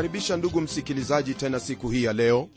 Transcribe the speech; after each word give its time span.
na 0.00 0.04
kukaribisha 0.04 0.36
ndugu 0.36 0.60
msikilizaji 0.60 1.34
tena 1.34 1.60
siku 1.60 1.88
hii 1.88 2.04
ya 2.04 2.12
leo. 2.12 2.48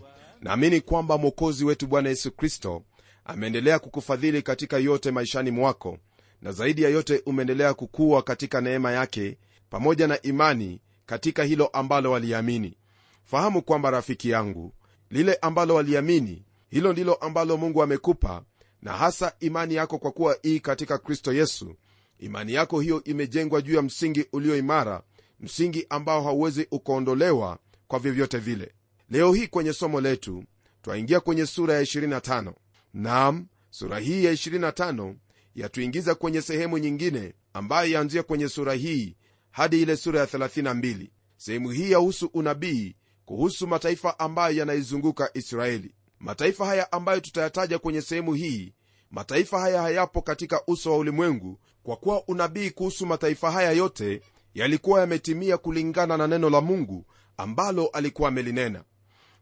Naamini 0.42 0.82
kwamba 0.82 1.18
mwokozi 1.18 1.66
wetu 1.66 1.88
bwana 1.88 2.10
yesu 2.10 2.32
kristo 2.32 2.84
ameendelea 3.26 3.80
kukufadhili 3.80 4.42
katika 4.42 4.78
yote 4.78 5.12
maishani 5.12 5.52
mwako 5.52 5.98
na 6.42 6.52
zaidi 6.52 6.84
ya 6.84 6.90
yote 6.90 7.22
umeendelea 7.26 7.74
kukua 7.74 8.22
katika 8.22 8.62
neema 8.62 8.92
yake 8.92 9.38
pamoja 9.70 10.08
na 10.08 10.22
imani 10.22 10.82
katika 11.06 11.44
hilo 11.44 11.68
ambalo 11.68 12.12
waliamini. 12.12 12.78
Fahamu 13.24 13.62
kwamba 13.62 13.91
rafiki 13.91 14.30
yangu 14.30 14.74
lile 15.10 15.36
ambalo 15.41 15.76
waliamini 15.76 16.46
hilo 16.70 16.91
ndilo 16.94 17.14
ambalo 17.14 17.58
mungu 17.58 17.84
amekupa 17.84 18.44
na 18.82 18.94
hasa 18.94 19.34
imani 19.40 19.76
yako 19.76 19.98
kwa 19.98 20.12
kuwa 20.12 20.38
ii 20.46 20.60
katika 20.60 20.98
kristo 20.98 21.34
yesu 21.34 21.76
imani 22.20 22.54
yako 22.54 22.80
hiyo 22.80 23.04
imejengwa 23.04 23.62
juu 23.62 23.76
ya 23.76 23.82
msingi 23.82 24.26
ulio 24.34 24.57
imara 24.57 25.02
msingi 25.44 25.86
ambao 25.90 26.24
hauwezi 26.24 26.68
ukaondolewa 26.72 27.60
kwa 27.88 27.99
vyovyote 27.99 28.38
vile. 28.38 28.72
Leo 29.10 29.34
hii 29.34 29.48
kwenye 29.48 29.74
somo 29.74 30.02
letu 30.02 30.44
twaingia 30.82 31.20
kwenye 31.20 31.46
sura 31.46 31.74
ya 31.74 31.82
25 31.82 32.54
nam 32.94 33.48
sura 33.70 34.00
hii 34.00 34.24
ya 34.24 34.34
25 34.34 35.16
yatuingiza 35.55 36.16
kwenye 36.16 36.41
sehemu 36.41 36.77
nyingine 36.77 37.34
ambayo 37.54 37.91
yaanzia 37.91 38.24
kwenye 38.24 38.50
sura 38.50 38.74
hii 38.74 39.16
hadi 39.52 39.82
ile 39.82 39.98
sura 39.98 40.20
ya 40.20 40.26
32 40.26 41.08
sehemu 41.38 41.70
hii 41.70 41.91
yahusu 41.91 42.30
unabii 42.34 42.96
kuhusu 43.26 43.68
mataifa 43.68 44.20
ambayo 44.20 44.57
yanaizunguka 44.57 45.30
israeli. 45.34 45.96
Mataifa 46.20 46.66
haya 46.66 46.91
ambayo 46.91 47.20
tutayataja 47.20 47.80
kwenye 47.80 48.02
sehemu 48.02 48.34
hii 48.34 48.74
mataifa 49.12 49.60
haya 49.60 49.82
hayapo 49.82 50.22
katika 50.22 50.62
uso 50.68 50.91
wa 50.91 50.98
ulimwengu 50.98 51.60
kwa 51.84 51.96
kuwa 51.98 52.24
unabii 52.28 52.70
kuhusu 52.70 53.05
mataifa 53.05 53.52
haya 53.52 53.72
yote 53.72 54.22
yalikuwa 54.54 54.99
yametimia 54.99 55.57
kulingana 55.57 56.18
na 56.18 56.27
neno 56.27 56.49
la 56.49 56.62
mungu 56.62 57.05
ambalo 57.37 57.87
alikuwa 57.87 58.29
amelinena. 58.29 58.84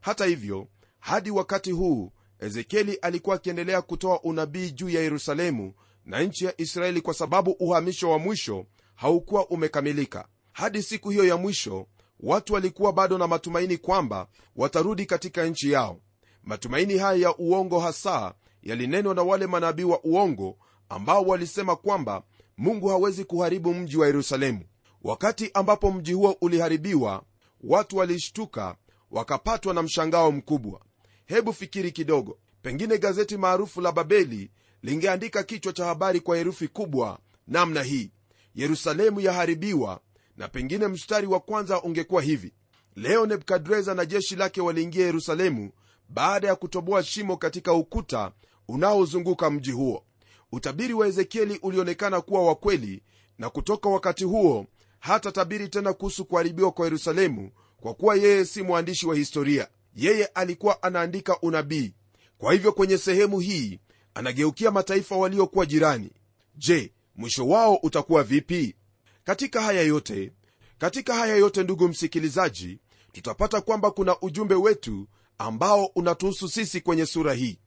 Hata 0.02 0.26
hivyo 0.26 0.68
hadi 1.00 1.32
wakati 1.32 1.72
huu 1.72 2.12
ezekieli 2.40 2.96
alikuwa 2.96 3.36
akiendelea 3.36 3.82
kutoa 3.82 4.22
unabii 4.24 4.72
juu 4.72 4.90
ya 4.90 5.02
yerusalemu 5.02 5.74
na 6.06 6.22
nchi 6.24 6.46
ya 6.46 6.62
israeli 6.62 7.02
kwa 7.02 7.14
sababu 7.14 7.52
uhamisho 7.52 8.10
wa 8.10 8.20
mwisho 8.20 8.66
haukuwa 8.96 9.48
umekamilika. 9.48 10.28
Hadi 10.52 10.84
siku 10.84 11.10
hiyo 11.10 11.26
ya 11.26 11.38
mwisho 11.38 11.88
watu 12.20 12.54
walikuwa 12.54 12.94
bado 12.94 13.18
na 13.18 13.28
matumaini 13.28 13.78
kwamba 13.78 14.28
watarudi 14.56 15.06
katika 15.06 15.46
nchi 15.46 15.72
yao. 15.72 16.00
Matumaini 16.44 16.98
haya 16.98 17.20
ya 17.20 17.38
uongo 17.38 17.80
hasa 17.80 18.34
yalinenwa 18.64 19.16
na 19.16 19.24
wale 19.24 19.48
manabii 19.48 19.84
wa 19.84 20.04
uongo 20.04 20.58
ambao 20.90 21.22
walisema 21.24 21.76
kwamba 21.76 22.24
mungu 22.58 22.88
hawezi 22.88 23.26
kuharibu 23.26 23.74
mji 23.74 23.98
wa 23.98 24.08
yerusalemu 24.08 24.64
wakati 25.04 25.52
ambapo 25.54 25.92
mji 25.92 26.14
huo 26.14 26.38
uliharibiwa 26.42 27.24
watu 27.64 27.98
walishtuka 27.98 28.76
wakapatwa 29.12 29.74
na 29.74 29.82
mshangao 29.82 30.32
mkubwa. 30.32 30.82
Hebu 31.26 31.54
fikiri 31.54 31.92
kidogo. 31.92 32.38
Pengine 32.62 32.98
gazeti 32.98 33.38
maarufu 33.38 33.82
la 33.82 33.92
babeli 33.92 34.52
lingeandika 34.84 35.44
kichwa 35.44 35.74
cha 35.74 35.86
habari 35.86 36.20
kwa 36.20 36.38
herufi 36.38 36.68
kubwa 36.68 37.20
namna 37.48 37.84
hii. 37.84 38.12
Yerusalemu 38.56 39.20
yaharibiwa 39.22 40.00
na 40.38 40.48
pengine 40.48 40.88
mstari 40.88 41.28
wa 41.28 41.40
kwanza 41.40 41.82
ungekuwa 41.82 42.22
hivi. 42.22 42.54
Leo 42.96 43.26
nebukadreza 43.26 43.94
na 43.94 44.06
jeshi 44.06 44.36
lake 44.36 44.62
waliingia 44.62 45.06
yerusalemu 45.06 45.72
baada 46.10 46.48
ya 46.48 46.56
kutoboa 46.56 47.04
shimo 47.04 47.38
katika 47.38 47.74
ukuta 47.74 48.32
unaozunguka 48.68 49.50
mji 49.50 49.72
huo. 49.72 50.04
Utabiri 50.52 50.94
wa 50.94 51.08
ezekieli 51.08 51.60
ulionekana 51.64 52.22
kuwa 52.22 52.46
wa 52.46 52.56
kweli 52.56 53.04
na 53.38 53.50
kutoka 53.50 53.90
wakati 53.90 54.24
huo 54.24 54.66
hata 55.02 55.32
tabiri 55.32 55.68
tena 55.70 55.94
kuhusu 55.94 56.26
kuharibiwa 56.26 56.72
kwa 56.72 56.86
yerusalemu 56.86 57.52
kwa 57.82 57.94
kuwa 57.94 58.16
yeye 58.16 58.46
si 58.46 58.64
mwandishi 58.64 59.08
wa 59.08 59.16
historia. 59.16 59.68
Yeye 59.96 60.26
alikuwa 60.26 60.84
anaandika 60.84 61.40
unabii. 61.42 61.94
Kwa 62.38 62.54
hivyo 62.54 62.72
kwenye 62.72 62.98
sehemu 62.98 63.40
hii 63.40 63.80
anageukia 64.14 64.72
mataifa 64.72 65.16
waliokuwa 65.18 65.66
jirani. 65.66 66.12
Je 66.56 66.94
mwisho 67.16 67.48
wao 67.48 67.76
utakuwa 67.76 68.24
vipi? 68.24 68.76
Katika 69.24 69.62
haya 69.62 69.82
yote 69.82 70.32
katika 70.78 71.14
haya 71.16 71.36
yote 71.36 71.64
ndugu 71.64 71.88
msikilizaji 71.88 72.80
tutapata 73.12 73.62
kwamba 73.62 73.92
kuna 73.92 74.20
ujumbe 74.22 74.56
wetu 74.56 75.08
ambao 75.38 75.86
unatuhusu 75.86 76.50
sisi 76.50 76.82
kwenye 76.82 77.06
sura 77.06 77.34
hii. 77.34 77.60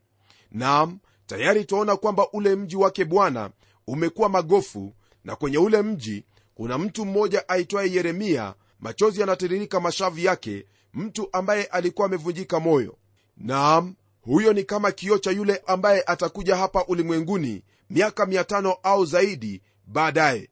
Nam 0.50 0.98
tayari 1.26 1.64
twaona 1.64 1.96
kwamba 1.96 2.30
ule 2.32 2.54
mji 2.56 2.76
wake 2.76 3.04
bwana 3.04 3.50
umekuwa 3.86 4.28
magofu 4.28 4.94
na 5.24 5.36
kwenye 5.36 5.58
ule 5.58 5.82
mji 5.82 6.24
kuna 6.54 6.78
mtu 6.78 7.04
mmoja 7.04 7.48
aitwaye 7.48 7.92
yeremia 7.92 8.54
machozi 8.80 9.20
yanatiririka 9.20 9.80
mashavu 9.80 10.18
yake 10.20 10.66
mtu 10.94 11.28
ambaye 11.32 11.64
alikuwa 11.64 12.06
amevunjika 12.06 12.60
moyo. 12.60 12.96
Nam 13.36 13.94
huyo 14.20 14.52
ni 14.52 14.64
kama 14.64 14.92
kioo 14.92 15.18
cha 15.18 15.30
yule 15.30 15.62
ambaye 15.66 16.02
atakuja 16.06 16.56
hapa 16.56 16.84
ulimwenguni 16.84 17.62
miaka 17.90 18.24
500 18.24 18.76
au 18.82 19.06
zaidi 19.06 19.62
baadaye. 19.86 20.48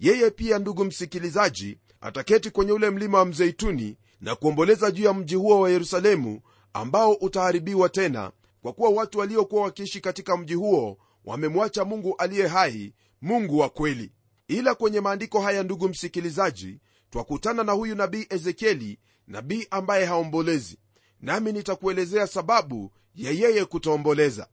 Yeye 0.00 0.30
pia 0.30 0.58
ndugu 0.58 0.84
msikilizaji 0.84 1.78
ataketi 2.00 2.50
kwenye 2.50 2.72
ule 2.72 2.90
mlima 2.90 3.18
wa 3.18 3.24
mzeituni 3.24 3.96
na 4.20 4.34
kuomboleza 4.34 4.90
juu 4.90 5.04
ya 5.04 5.12
mji 5.14 5.34
huo 5.34 5.60
wa 5.60 5.70
yerusalemu 5.70 6.40
ambao 6.72 7.12
utaharibiwa 7.12 7.88
tena 7.88 8.32
kwa 8.62 8.72
kuwa 8.72 8.90
watu 8.90 9.18
waliokuwa 9.18 9.62
wakiishi 9.62 10.00
katika 10.00 10.36
mji 10.36 10.54
huo 10.54 10.98
wamemwacha 11.24 11.84
mungu 11.84 12.14
aliye 12.18 12.46
hai 12.46 12.92
mungu 13.22 13.58
wa 13.58 13.68
kweli 13.68 14.12
ila 14.48 14.74
kwenye 14.74 15.00
maandiko 15.00 15.40
haya 15.40 15.62
ndugu 15.62 15.88
msikilizaji 15.88 16.80
twakutana 17.10 17.64
na 17.64 17.72
huyu 17.72 17.94
nabii 17.94 18.26
ezekieli 18.30 18.98
nabii 19.26 19.66
ambaye 19.70 20.04
haombolezi. 20.04 20.78
Nami 21.20 21.52
nitakuelezea 21.52 22.26
sababu 22.26 22.92
ya 23.14 23.30
yeye 23.30 23.64
kutoomboleza. 23.64 24.48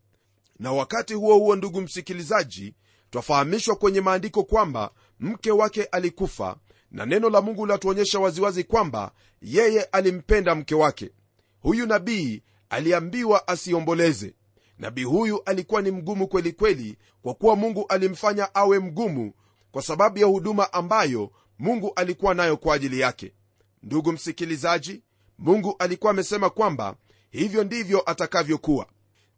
Na 0.60 0.72
wakati 0.72 1.14
huo 1.14 1.36
huo 1.38 1.56
ndugu 1.56 1.82
msikilizaji 1.82 2.76
twafahamishwa 3.10 3.76
kwenye 3.76 4.02
maandiko 4.02 4.44
kwamba 4.44 4.92
mke 5.20 5.52
wake 5.52 5.84
alikufa 5.84 6.58
na 6.92 7.06
neno 7.06 7.30
la 7.30 7.42
mungu 7.42 7.66
latuonyesha 7.66 8.20
waziwazi 8.20 8.64
kwamba 8.64 9.12
yeye 9.42 9.84
alimpenda 9.84 10.56
mke 10.56 10.76
wake. 10.76 11.12
Huyu 11.60 11.86
nabii 11.86 12.44
aliambiwa 12.70 13.48
asiomboleze. 13.48 14.36
Nabii 14.78 15.04
huyu 15.04 15.42
alikuwa 15.46 15.82
ni 15.82 15.92
mgumu 15.92 16.28
kwelikweli 16.28 16.76
kweli 16.84 16.98
kwa 17.22 17.34
kuwa 17.34 17.56
mungu 17.56 17.86
alimfanya 17.90 18.56
awe 18.56 18.80
mgumu 18.80 19.34
kwa 19.72 19.82
sababu 19.82 20.20
ya 20.20 20.26
huduma 20.26 20.74
ambayo 20.74 21.32
mungu 21.60 21.92
alikuwa 21.96 22.34
nayo 22.34 22.58
kwa 22.58 22.76
ajili 22.76 23.00
yake. 23.00 23.34
Ndugu 23.84 24.12
msikilizaji 24.12 25.04
mungu 25.38 25.76
alikuwa 25.80 26.12
amesema 26.12 26.50
kwamba 26.50 26.96
hivyo 27.30 27.64
ndivyo 27.64 28.10
atakavyokuwa. 28.10 28.88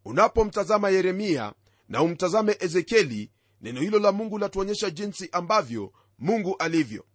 Unapomtazama 0.06 0.90
yeremia 0.90 1.54
na 1.90 2.02
umtazame 2.04 2.58
ezekieli 2.60 3.32
neno 3.62 3.82
hilo 3.82 4.00
la 4.00 4.12
mungu 4.12 4.38
latuonyesha 4.38 4.90
jinsi 4.90 5.30
ambavyo 5.32 5.92
mungu 6.20 6.56
alivyo. 6.60 7.06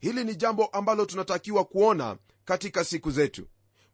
Hili 0.00 0.24
ni 0.24 0.34
jambo 0.36 0.66
ambalo 0.66 1.04
tunatakiwa 1.06 1.64
kuona 1.64 2.16
katika 2.44 2.84
siku 2.84 3.10
zetu. 3.10 3.46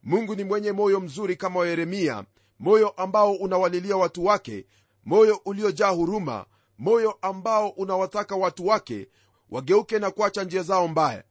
Mungu 0.02 0.34
ni 0.34 0.44
mwenye 0.44 0.72
moyo 0.72 1.00
mzuri 1.00 1.36
kama 1.36 1.60
wa 1.60 1.68
yeremia 1.68 2.24
moyo 2.58 2.88
ambao 2.88 3.32
unawalilia 3.32 3.96
watu 3.96 4.24
wake 4.24 4.66
moyo 5.04 5.40
uliojaa 5.44 5.88
huruma 5.90 6.46
moyo 6.82 7.18
ambao 7.22 7.68
unawataka 7.68 8.36
watu 8.36 8.66
wake 8.66 9.08
wageuke 9.50 9.98
na 9.98 10.10
kuacha 10.10 10.44
njia 10.44 10.62
zao 10.62 10.88
mbaya. 10.88 11.24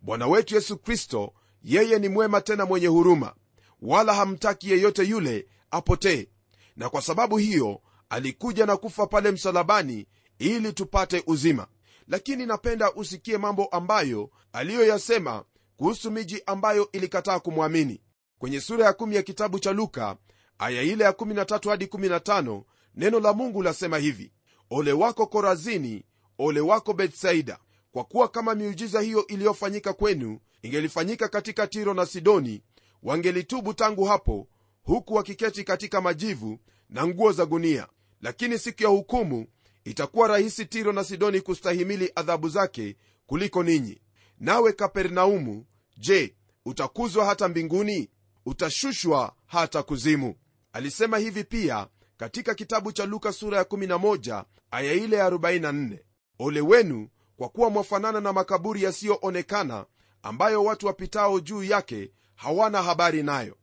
Bwana 0.00 0.26
wetu 0.26 0.54
yesu 0.54 0.78
kristo 0.78 1.32
yeye 1.62 1.98
ni 1.98 2.08
mwema 2.08 2.40
tena 2.40 2.66
mwenye 2.66 2.86
huruma. 2.86 3.34
Wala 3.82 4.14
hamtaki 4.14 4.70
yeyote 4.70 5.04
yule 5.04 5.46
apotee. 5.70 6.28
Na 6.76 6.88
kwa 6.88 7.02
sababu 7.02 7.36
hiyo 7.36 7.80
alikuja 8.08 8.66
na 8.66 8.76
kufa 8.76 9.06
pale 9.06 9.30
msalabani 9.30 10.06
ili 10.38 10.72
tupate 10.72 11.22
uzima. 11.26 11.66
Lakini 12.08 12.46
napenda 12.46 12.92
usikie 12.92 13.38
mambo 13.38 13.66
ambayo 13.66 14.30
aliyoyasema 14.52 15.44
kuhusu 15.76 16.10
miji 16.10 16.42
ambayo 16.46 16.88
ilikataa 16.92 17.40
kumwamini. 17.40 18.00
Kwenye 18.38 18.60
sura 18.60 18.84
ya 18.86 18.92
1 18.92 19.14
ya 19.14 19.22
kitabu 19.22 19.58
cha 19.58 19.72
luka 19.72 20.16
aya 20.58 20.82
ile 20.82 21.04
ya 21.04 21.10
13 21.10 21.70
hadi 21.70 21.84
15 21.84 22.62
neno 22.94 23.20
la 23.20 23.32
mungu 23.32 23.62
lasema 23.62 23.98
hivi 23.98 24.32
ole 24.70 24.92
wako 24.92 25.26
korazini 25.26 26.04
ole 26.38 26.60
wako 26.60 26.92
betsaida. 26.92 27.58
Kwa 27.92 28.04
kuwa 28.04 28.28
kama 28.28 28.54
miujiza 28.54 29.00
hiyo 29.00 29.26
iliyofanyika 29.26 29.92
kwenu 29.92 30.40
ingelifanyika 30.62 31.28
katika 31.28 31.66
tiro 31.66 31.94
na 31.94 32.06
sidoni 32.06 32.62
wangelitubu 33.02 33.74
tangu 33.74 34.04
hapo 34.04 34.48
huku 34.82 35.14
wakiketi 35.14 35.64
katika 35.64 36.00
majivu 36.00 36.58
na 36.90 37.06
nguo 37.06 37.32
za 37.32 37.46
gunia. 37.46 37.86
Lakini 38.20 38.58
siku 38.58 38.82
ya 38.82 38.88
hukumu 38.88 39.46
itakuwa 39.84 40.28
rahisi 40.28 40.66
tiro 40.66 40.92
na 40.92 41.04
sidoni 41.04 41.40
kustahimili 41.40 42.12
adhabu 42.14 42.48
zake 42.48 42.96
kuliko 43.26 43.62
ninyi. 43.62 44.00
Nawe 44.40 44.72
kapernaumu 44.72 45.66
je 45.98 46.34
utakuzwa 46.64 47.24
hata 47.24 47.48
mbinguni? 47.48 48.10
Utashushwa 48.46 49.32
hata 49.46 49.82
kuzimu. 49.82 50.34
Alisema 50.72 51.18
hivi 51.18 51.44
pia 51.44 51.86
katika 52.18 52.54
kitabu 52.54 52.92
cha 52.92 53.06
luka 53.06 53.32
sura 53.32 53.58
ya 53.58 53.64
11 53.64 54.44
aya 54.70 54.92
ile 54.92 55.16
ya 55.16 55.30
44 55.30 55.98
ole 56.38 56.60
wenu 56.60 57.08
kwa 57.36 57.48
kuwa 57.48 57.70
mwafanana 57.70 58.20
na 58.20 58.32
makaburi 58.32 58.82
yasiyoonekana 58.82 59.86
ambayo 60.22 60.64
watu 60.64 60.86
wapitao 60.86 61.40
juu 61.40 61.62
yake 61.62 62.10
hawana 62.34 62.82
habari 62.82 63.22
nayo. 63.22 63.56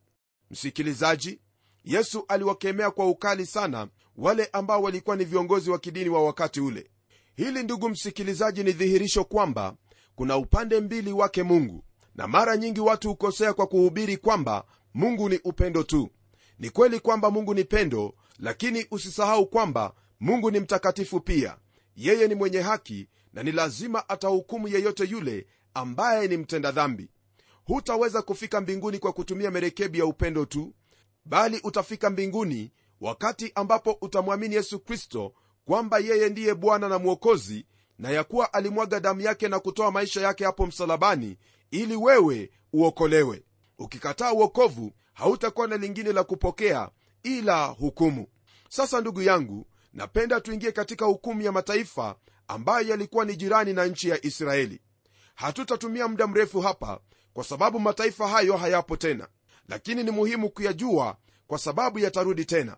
Msikilizaji 0.52 1.40
yesu 1.84 2.26
aliwakemea 2.28 2.92
kwa 2.92 3.08
ukali 3.08 3.46
sana 3.46 3.88
wale 4.16 4.50
ambao 4.54 4.82
walikuwa 4.82 5.16
ni 5.16 5.26
viongozi 5.26 5.70
wa 5.72 5.80
kidini 5.80 6.10
wa 6.10 6.24
wakati 6.24 6.62
ule. 6.62 6.90
Hili 7.36 7.64
ndugu 7.64 7.90
msikilizaji 7.90 8.64
ni 8.64 8.72
dhihirisho 8.72 9.24
kwamba 9.24 9.76
kuna 10.16 10.38
upande 10.38 10.80
mbili 10.82 11.12
wake 11.12 11.44
mungu 11.44 11.84
na 12.16 12.28
mara 12.28 12.58
nyingi 12.58 12.80
watu 12.82 13.10
hukosea 13.10 13.54
kwa 13.54 13.68
kuhubiri 13.68 14.18
kwamba 14.18 14.66
mungu 14.94 15.30
ni 15.30 15.40
upendo 15.44 15.84
tu. 15.84 16.10
Ni 16.60 16.70
kweli 16.70 17.00
kwamba 17.00 17.32
mungu 17.32 17.54
ni 17.54 17.64
pendo 17.64 18.14
lakini 18.40 18.86
usisahau 18.92 19.48
kwamba 19.48 19.94
mungu 20.20 20.52
ni 20.52 20.60
mtakatifu 20.60 21.20
pia. 21.20 21.58
Yeye 21.96 22.28
ni 22.28 22.36
mwenye 22.36 22.62
haki 22.62 23.10
na 23.34 23.44
ni 23.44 23.52
lazima 23.52 24.10
atahukumu 24.10 24.68
yeyote 24.68 25.04
yule 25.06 25.48
ambaye 25.74 26.28
ni 26.28 26.38
mtenda 26.38 26.72
dhambi. 26.72 27.10
Hutaweza 27.66 28.22
kufika 28.22 28.62
mbinguni 28.62 29.00
kwa 29.00 29.14
kutumia 29.14 29.52
merekebi 29.52 30.00
ya 30.00 30.06
upendo 30.06 30.46
tu 30.46 30.74
bali 31.26 31.60
utafika 31.64 32.10
mbinguni 32.10 32.72
wakati 33.02 33.52
ambapo 33.56 33.98
utamwamini 34.02 34.56
yesu 34.56 34.80
kristo 34.80 35.34
kwamba 35.66 36.00
yeye 36.00 36.30
ndiye 36.30 36.54
bwana 36.56 36.90
na 36.90 37.00
mwokozi 37.00 37.66
na 38.00 38.10
ya 38.10 38.24
kuwa 38.24 38.54
alimwaga 38.54 39.00
damu 39.00 39.22
yake 39.22 39.48
na 39.48 39.60
kutoa 39.60 39.92
maisha 39.92 40.22
yake 40.22 40.46
hapo 40.46 40.66
msalabani 40.66 41.38
ili 41.72 41.96
wewe 41.96 42.50
uokolewe. 42.74 43.44
Ukikataa 43.80 44.34
uokovu 44.34 44.92
hautakuwa 45.14 45.68
na 45.68 45.78
lingine 45.78 46.12
la 46.14 46.24
kupokea 46.24 46.90
ila 47.26 47.66
hukumu. 47.66 48.28
Sasa 48.70 49.02
ndugu 49.02 49.22
yangu 49.22 49.68
napenda 49.94 50.42
tuingie 50.42 50.72
katika 50.72 51.06
hukumu 51.06 51.42
ya 51.42 51.52
mataifa 51.52 52.16
ambayo 52.48 52.88
yalikuwa 52.88 53.26
ni 53.26 53.36
jirani 53.36 53.74
na 53.74 53.86
nchi 53.86 54.10
ya 54.10 54.26
israeli. 54.26 54.82
Hatutatumia 55.36 56.08
muda 56.08 56.28
mrefu 56.28 56.62
hapa 56.62 57.00
kwa 57.34 57.44
sababu 57.44 57.80
mataifa 57.80 58.28
hayo 58.28 58.58
hayapo 58.58 58.98
tena. 58.98 59.28
Lakini 59.68 60.04
ni 60.04 60.12
muhimu 60.12 60.50
kuyajua 60.50 61.18
kwa 61.48 61.58
sababu 61.58 62.00
yatarudi 62.00 62.46
tena. 62.46 62.78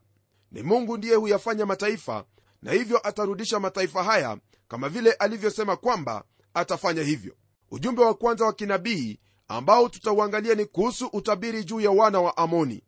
Ni 0.52 0.64
mungu 0.64 0.98
ndiye 0.98 1.16
huyafanya 1.16 1.66
mataifa 1.66 2.26
na 2.62 2.72
hivyo 2.72 3.08
atarudisha 3.08 3.60
mataifa 3.60 4.04
haya 4.04 4.38
kama 4.68 4.90
vile 4.90 5.12
alivyosema 5.12 5.76
kwamba 5.76 6.24
atafanya 6.54 7.04
hivyo. 7.04 7.36
Ujumbe 7.72 8.02
wa 8.02 8.14
kwanza 8.14 8.46
wa 8.46 8.54
kinabii 8.54 9.20
ambao 9.48 9.90
tutauangalia 9.90 10.56
ni 10.56 10.66
kuhusu 10.66 11.08
utabiri 11.14 11.64
juu 11.64 11.80
ya 11.82 11.92
wana 11.92 12.22
wa 12.22 12.38
amoni 12.38 12.84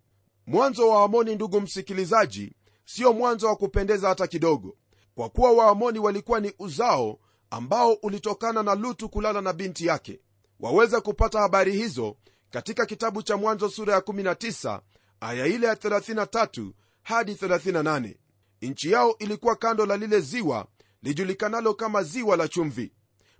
mwanzo 0.49 0.89
wa 0.89 1.03
amoni 1.03 1.35
ndugu 1.35 1.61
msikilizaji 1.61 2.53
sio 2.85 3.13
mwanzo 3.13 3.47
wa 3.47 3.55
kupendeza 3.55 4.09
hata 4.09 4.27
kidogo 4.27 4.77
kwa 5.15 5.29
kuwa 5.29 5.51
waamoni 5.51 5.99
walikuwa 5.99 6.39
ni 6.39 6.53
uzao 6.59 7.19
ambao 7.49 7.93
ulitokana 7.93 8.63
na 8.63 8.75
lutu 8.75 9.09
kulala 9.09 9.41
na 9.41 9.53
binti 9.53 9.85
yake. 9.85 10.19
Waweza 10.59 11.01
kupata 11.01 11.39
habari 11.39 11.71
hizo 11.71 12.15
katika 12.49 12.85
kitabu 12.85 13.23
cha 13.23 13.37
mwanzo 13.37 13.69
sura 13.69 13.93
ya 13.93 13.99
19 13.99 14.79
aya 15.19 15.45
ile 15.45 15.67
ya 15.67 15.73
33 15.73 16.71
hadi 17.03 17.33
38 17.33 18.15
nchi 18.61 18.91
yao 18.91 19.15
ilikuwa 19.19 19.55
kando 19.55 19.85
la 19.85 19.97
lile 19.97 20.19
ziwa 20.19 20.67
lijulikanalo 21.03 21.73
kama 21.73 22.03
ziwa 22.03 22.37
la 22.37 22.47
chumvi. 22.47 22.91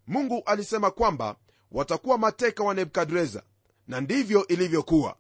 Mungu 0.07 0.44
alisema 0.45 0.91
kwamba 0.91 1.35
watakuwa 1.71 2.17
mateka 2.17 2.63
wa 2.63 2.73
nebukadreza 2.73 3.44
na 3.88 4.01
ndivyo 4.01 4.47
ilivyokuwa 4.47 5.15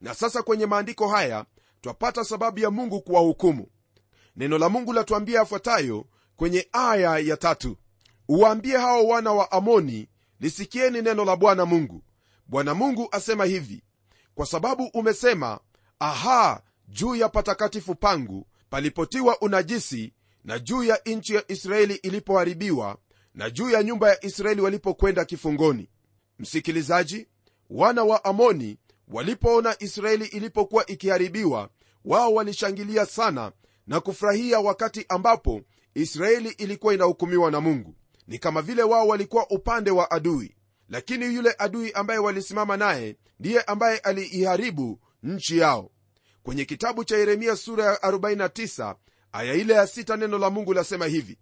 na 0.00 0.14
sasa 0.14 0.42
kwenye 0.42 0.66
maandiko 0.66 1.08
haya 1.08 1.44
twapata 1.80 2.24
sababu 2.24 2.58
ya 2.60 2.70
mungu 2.70 3.00
kuwahukumu. 3.00 3.66
Neno 4.36 4.58
la 4.58 4.68
mungu 4.68 4.92
latuambia 4.92 5.38
yafuatayo 5.38 6.06
kwenye 6.36 6.68
aya 6.72 7.18
ya 7.18 7.36
tatu. 7.36 7.76
Uwaambie 8.28 8.76
hao 8.76 9.06
wana 9.06 9.32
wa 9.32 9.52
amoni 9.52 10.08
lisikieni 10.40 11.02
neno 11.02 11.24
la 11.24 11.36
bwana 11.36 11.66
mungu. 11.66 12.02
Bwana 12.46 12.74
mungu 12.74 13.08
asema 13.12 13.44
hivi 13.44 13.82
kwa 14.34 14.46
sababu 14.46 14.84
umesema 14.94 15.60
aha 15.98 16.62
juu 16.88 17.14
ya 17.14 17.28
patakatifu 17.28 17.94
pangu 17.94 18.46
palipotiwa 18.70 19.40
unajisi 19.40 20.12
na 20.44 20.58
juu 20.58 20.82
ya 20.82 21.00
nchi 21.06 21.34
ya 21.34 21.52
israeli 21.52 21.94
ilipoharibiwa 21.94 22.96
na 23.34 23.50
juu 23.50 23.70
ya 23.70 23.82
nyumba 23.82 24.08
ya 24.08 24.24
israeli 24.24 24.60
walipokwenda 24.60 25.24
kifungoni. 25.24 25.88
Msikilizaji 26.38 27.26
wana 27.70 28.04
wa 28.04 28.24
amoni 28.24 28.78
walipoona 29.10 29.76
israeli 29.78 30.24
ilipokuwa 30.26 30.86
ikiharibiwa 30.86 31.68
wao 32.04 32.34
walishangilia 32.34 33.06
sana 33.06 33.52
na 33.86 34.00
kufurahia 34.00 34.60
wakati 34.60 35.04
ambapo 35.08 35.60
israeli 35.94 36.48
ilikuwa 36.48 36.94
inahukumiwa 36.94 37.50
na 37.50 37.60
mungu. 37.60 37.94
Ni 38.26 38.38
kama 38.38 38.62
vile 38.62 38.82
wao 38.82 39.08
walikuwa 39.08 39.50
upande 39.50 39.90
wa 39.90 40.10
adui. 40.10 40.54
Lakini 40.88 41.34
yule 41.34 41.54
adui 41.58 41.92
ambaye 41.92 42.18
walisimama 42.20 42.76
naye 42.76 43.16
ndiye 43.40 43.60
ambaye 43.62 43.98
aliiharibu 43.98 45.00
nchi 45.22 45.58
yao. 45.58 45.90
Kwenye 46.42 46.64
kitabu 46.64 47.04
cha 47.04 47.16
yeremia 47.16 47.56
sura 47.56 47.84
ya 47.84 47.94
49 47.94 48.94
aya 49.32 49.54
ile 49.54 49.74
ya 49.74 49.84
6 49.84 50.16
neno 50.16 50.38
la 50.38 50.50
mungu 50.50 50.74
lasema 50.74 51.06
hivi 51.06 51.38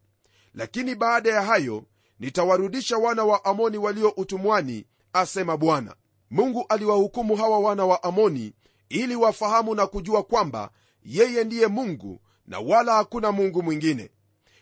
lakini 0.54 0.94
baada 0.94 1.30
ya 1.32 1.42
hayo 1.42 1.84
nitawarudisha 2.20 2.96
wana 2.98 3.24
wa 3.24 3.44
amoni 3.44 3.78
walio 3.78 4.08
utumwani 4.08 4.86
asema 5.12 5.56
bwana 5.56 5.94
mungu 6.30 6.64
aliwahukumu 6.68 7.36
hawa 7.36 7.58
wana 7.58 7.84
wa 7.86 8.02
amoni 8.02 8.52
ili 8.88 9.16
wafahamu 9.16 9.74
na 9.74 9.86
kujua 9.86 10.22
kwamba 10.22 10.70
yeye 11.02 11.44
ndiye 11.44 11.66
mungu 11.66 12.20
na 12.46 12.58
wala 12.60 12.94
hakuna 12.94 13.32
mungu 13.32 13.62
mwingine. 13.62 14.10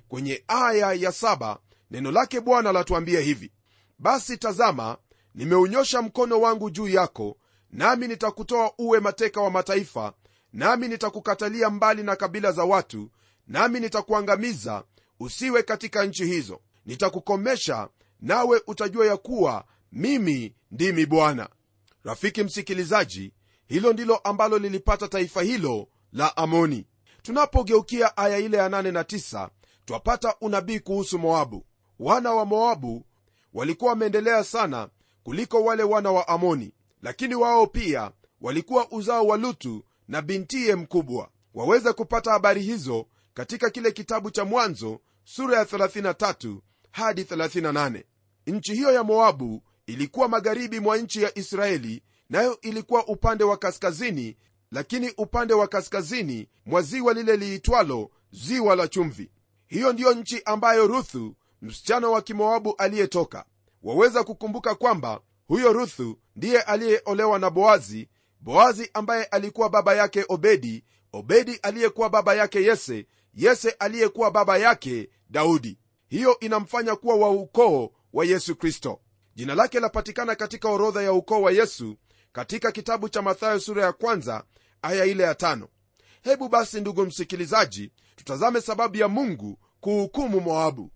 Kwenye 0.09 0.45
aya 0.49 0.93
ya 0.93 1.13
saba 1.13 1.59
neno 1.91 2.11
lake 2.13 2.41
bwana 2.41 2.73
latuambia 2.73 3.21
hivi 3.21 3.53
basi 3.99 4.37
tazama 4.39 4.97
nimeunyosha 5.35 6.03
mkono 6.03 6.41
wangu 6.41 6.71
juu 6.71 6.89
yako 6.89 7.37
nami 7.71 8.09
nitakutoa 8.09 8.73
uwe 8.79 9.01
mateka 9.01 9.41
wa 9.41 9.51
mataifa 9.51 10.13
nami 10.53 10.89
nitakukatalia 10.89 11.71
mbali 11.71 12.03
na 12.03 12.17
kabila 12.17 12.53
za 12.53 12.65
watu 12.65 13.11
nami 13.47 13.81
nitakuangamiza 13.81 14.85
usiwe 15.21 15.63
katika 15.63 16.05
nchi 16.05 16.25
hizo. 16.25 16.61
Nitakukomesha 16.87 17.89
nawe 18.21 18.63
utajua 18.67 19.07
ya 19.07 19.17
kuwa 19.17 19.65
mimi 19.93 20.55
ndimi 20.71 21.07
bwana 21.07 21.49
rafiki 22.05 22.43
msikilizaji 22.45 23.33
hilo 23.67 23.93
ndilo 23.93 24.17
ambalo 24.17 24.59
lilipata 24.59 25.09
taifa 25.09 25.43
hilo 25.43 25.89
la 26.13 26.37
amoni. 26.37 26.87
Tunapogeukia 27.23 28.17
aya 28.17 28.39
ile 28.39 28.57
ya 28.57 28.69
8 28.69 28.93
na 28.93 29.03
9 29.03 29.49
twapata 29.85 30.35
unabii 30.41 30.81
kuhusu 30.81 31.19
moabu. 31.19 31.67
Wana 31.99 32.33
wa 32.33 32.45
moabu 32.45 33.07
walikuwa 33.55 33.91
wameendelea 33.91 34.45
sana 34.45 34.89
kuliko 35.23 35.65
wale 35.65 35.83
wana 35.83 36.13
wa 36.13 36.29
amoni 36.29 36.73
lakini 37.03 37.35
wao 37.35 37.67
pia 37.67 38.13
walikuwa 38.41 38.91
uzao 38.91 39.27
wa 39.27 39.37
lutu 39.37 39.85
na 40.09 40.23
bintiye 40.23 40.75
mkubwa. 40.75 41.31
Waweza 41.55 41.93
kupata 41.93 42.31
habari 42.31 42.63
hizo 42.63 43.07
katika 43.35 43.71
kile 43.71 43.93
kitabu 43.93 44.31
cha 44.31 44.45
mwanzo 44.45 45.01
sura 45.25 45.59
ya 45.59 45.65
33 45.65 46.59
hadi 46.91 47.23
38 47.23 48.03
nchi 48.47 48.75
hiyo 48.75 48.93
ya 48.93 49.05
moabu 49.05 49.63
ilikuwa 49.87 50.29
magharibi 50.29 50.81
mwa 50.81 50.97
nchi 50.97 51.23
ya 51.23 51.39
israeli 51.39 52.03
nayo 52.31 52.59
ilikuwa 52.61 53.07
upande 53.07 53.45
wa 53.45 53.57
kaskazini 53.57 54.37
lakini 54.71 55.11
upande 55.19 55.55
wa 55.55 55.69
kaskazini 55.69 56.49
mwa 56.67 56.83
ziwa 56.83 57.15
lile 57.15 57.37
liitwalo 57.37 58.11
ziwa 58.33 58.77
la 58.77 58.89
chumvi. 58.89 59.31
Hiyo 59.67 59.93
ndiyo 59.93 60.15
nchi 60.15 60.43
ambayo 60.45 60.87
ruthu 60.87 61.37
msichana 61.63 62.09
wa 62.09 62.23
kimoabu 62.23 62.75
aliyetoka. 62.79 63.45
Waweza 63.83 64.25
kukumbuka 64.25 64.75
kwamba 64.75 65.21
huyo 65.47 65.73
ruthu 65.73 66.19
ndiye 66.37 66.61
aliyeolewa 66.63 67.39
na 67.39 67.51
boazi 67.51 68.09
boazi 68.41 68.91
ambaye 68.95 69.25
alikuwa 69.25 69.69
baba 69.71 69.95
yake 69.95 70.25
obedi 70.29 70.85
obedi 71.13 71.55
aliyekuwa 71.63 72.11
baba 72.11 72.35
yake 72.35 72.63
yese 72.63 73.07
yese 73.35 73.71
aliyekuwa 73.71 74.31
baba 74.31 74.59
yake 74.59 75.09
daudi. 75.31 75.79
Hiyo 76.09 76.41
inamfanya 76.41 76.97
kuwa 76.97 77.15
wa 77.17 77.31
ukoo 77.31 77.93
wa 78.13 78.25
yesu 78.25 78.57
kristo 78.57 79.01
jina 79.35 79.55
lake 79.55 79.81
lapatikana 79.81 80.35
katika 80.35 80.69
orodha 80.69 81.03
ya 81.03 81.13
ukoo 81.13 81.43
wa 81.43 81.53
yesu 81.53 81.97
katika 82.33 82.73
kitabu 82.73 83.09
cha 83.09 83.23
mathayo 83.23 83.61
sura 83.61 83.85
ya 83.85 83.93
kwanza 83.93 84.45
aya 84.83 85.05
ile 85.05 85.23
ya 85.23 85.35
tano. 85.35 85.69
Hebu 86.23 86.49
basi 86.49 86.81
ndugu 86.81 87.07
msikilizaji 87.07 87.91
tutazame 88.17 88.61
sababu 88.61 88.97
ya 88.97 89.09
mungu 89.09 89.59
kuhukumu 89.81 90.41
moabu. 90.41 90.91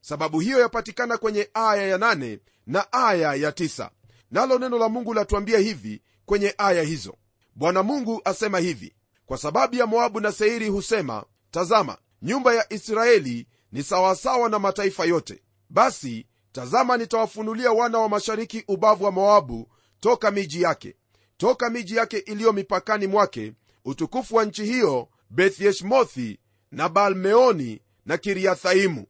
Sababu 0.00 0.40
hiyo 0.40 0.60
yapatikana 0.60 1.18
kwenye 1.18 1.50
aya 1.54 1.86
ya 1.86 1.98
nane 1.98 2.38
na 2.66 2.92
aya 2.92 3.34
ya 3.34 3.52
tisa. 3.52 3.90
Nalo 4.30 4.58
neno 4.58 4.78
la 4.78 4.88
mungu 4.88 5.14
latuambia 5.14 5.58
hivi 5.58 6.02
kwenye 6.26 6.54
aya 6.58 6.82
hizo. 6.82 7.16
Bwana 7.54 7.82
mungu 7.82 8.20
asema 8.24 8.58
hivi 8.58 8.94
kwa 9.26 9.38
sababu 9.38 9.76
ya 9.76 9.86
moabu 9.86 10.20
na 10.20 10.32
seiri 10.32 10.68
husema 10.68 11.24
tazama 11.50 11.98
nyumba 12.22 12.54
ya 12.54 12.72
israeli 12.72 13.46
ni 13.72 13.82
sawasawa 13.82 14.48
na 14.48 14.58
mataifa 14.58 15.04
yote. 15.04 15.42
Basi 15.70 16.26
tazama 16.54 16.96
nitawafunulia 16.96 17.72
wana 17.72 17.98
wa 17.98 18.08
mashariki 18.08 18.64
ubavu 18.68 19.04
wa 19.04 19.10
moabu 19.12 19.68
toka 20.00 20.30
miji 20.30 20.62
yake 20.62 20.96
toka 21.36 21.70
miji 21.70 21.96
yake 21.96 22.18
iliyo 22.18 22.52
mipakani 22.52 23.06
mwake 23.06 23.52
utukufu 23.84 24.36
wa 24.36 24.44
nchi 24.44 24.64
hiyo 24.64 25.08
bethyeshmothi 25.30 26.38
na 26.70 26.88
baalmeoni 26.88 27.82
na 28.06 28.18
kiriathaimu 28.18 29.06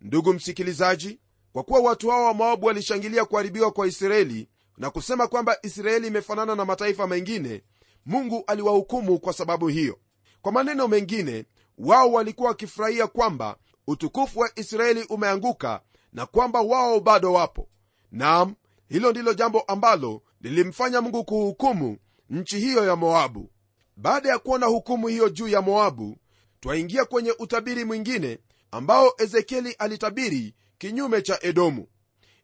ndugu 0.00 0.32
msikilizaji 0.32 1.20
kwa 1.52 1.62
kuwa 1.62 1.80
watu 1.80 2.10
hawa 2.10 2.26
wa 2.26 2.34
moabu 2.34 2.66
walishangilia 2.66 3.24
kuharibiwa 3.24 3.70
kwa 3.72 3.86
israeli 3.86 4.48
na 4.76 4.90
kusema 4.90 5.26
kwamba 5.26 5.58
israeli 5.62 6.06
imefanana 6.06 6.54
na 6.54 6.64
mataifa 6.64 7.06
mengine 7.06 7.62
mungu 8.06 8.44
aliwahukumu 8.46 9.18
kwa 9.18 9.32
sababu 9.32 9.68
hiyo. 9.68 9.98
Kwa 10.42 10.52
maneno 10.52 10.88
mengine 10.88 11.44
wao 11.78 12.12
walikuwa 12.12 12.48
wakifurahia 12.48 13.06
kwamba 13.06 13.56
utukufu 13.86 14.40
wa 14.40 14.50
israeli 14.56 15.02
umeanguka 15.08 15.80
na 16.16 16.26
kwamba 16.26 16.60
wao 16.60 17.00
bado 17.00 17.32
wapo. 17.32 17.68
Nam 18.12 18.54
hilo 18.88 19.10
ndilo 19.10 19.34
jambo 19.34 19.60
ambalo 19.60 20.22
lilimfanya 20.40 21.00
mungu 21.00 21.24
kuhukumu 21.24 21.98
nchi 22.30 22.58
hiyo 22.58 22.86
ya 22.86 22.96
moabu. 22.96 23.50
Baada 23.96 24.28
ya 24.28 24.38
kuona 24.38 24.66
hukumu 24.66 25.06
hiyo 25.08 25.28
juu 25.28 25.48
ya 25.48 25.62
moabu 25.62 26.16
twaingia 26.60 27.04
kwenye 27.04 27.32
utabiri 27.38 27.84
mwingine 27.84 28.38
ambao 28.70 29.12
ezekieli 29.18 29.72
alitabiri 29.72 30.54
kinyume 30.78 31.22
cha 31.22 31.38
edomu. 31.42 31.86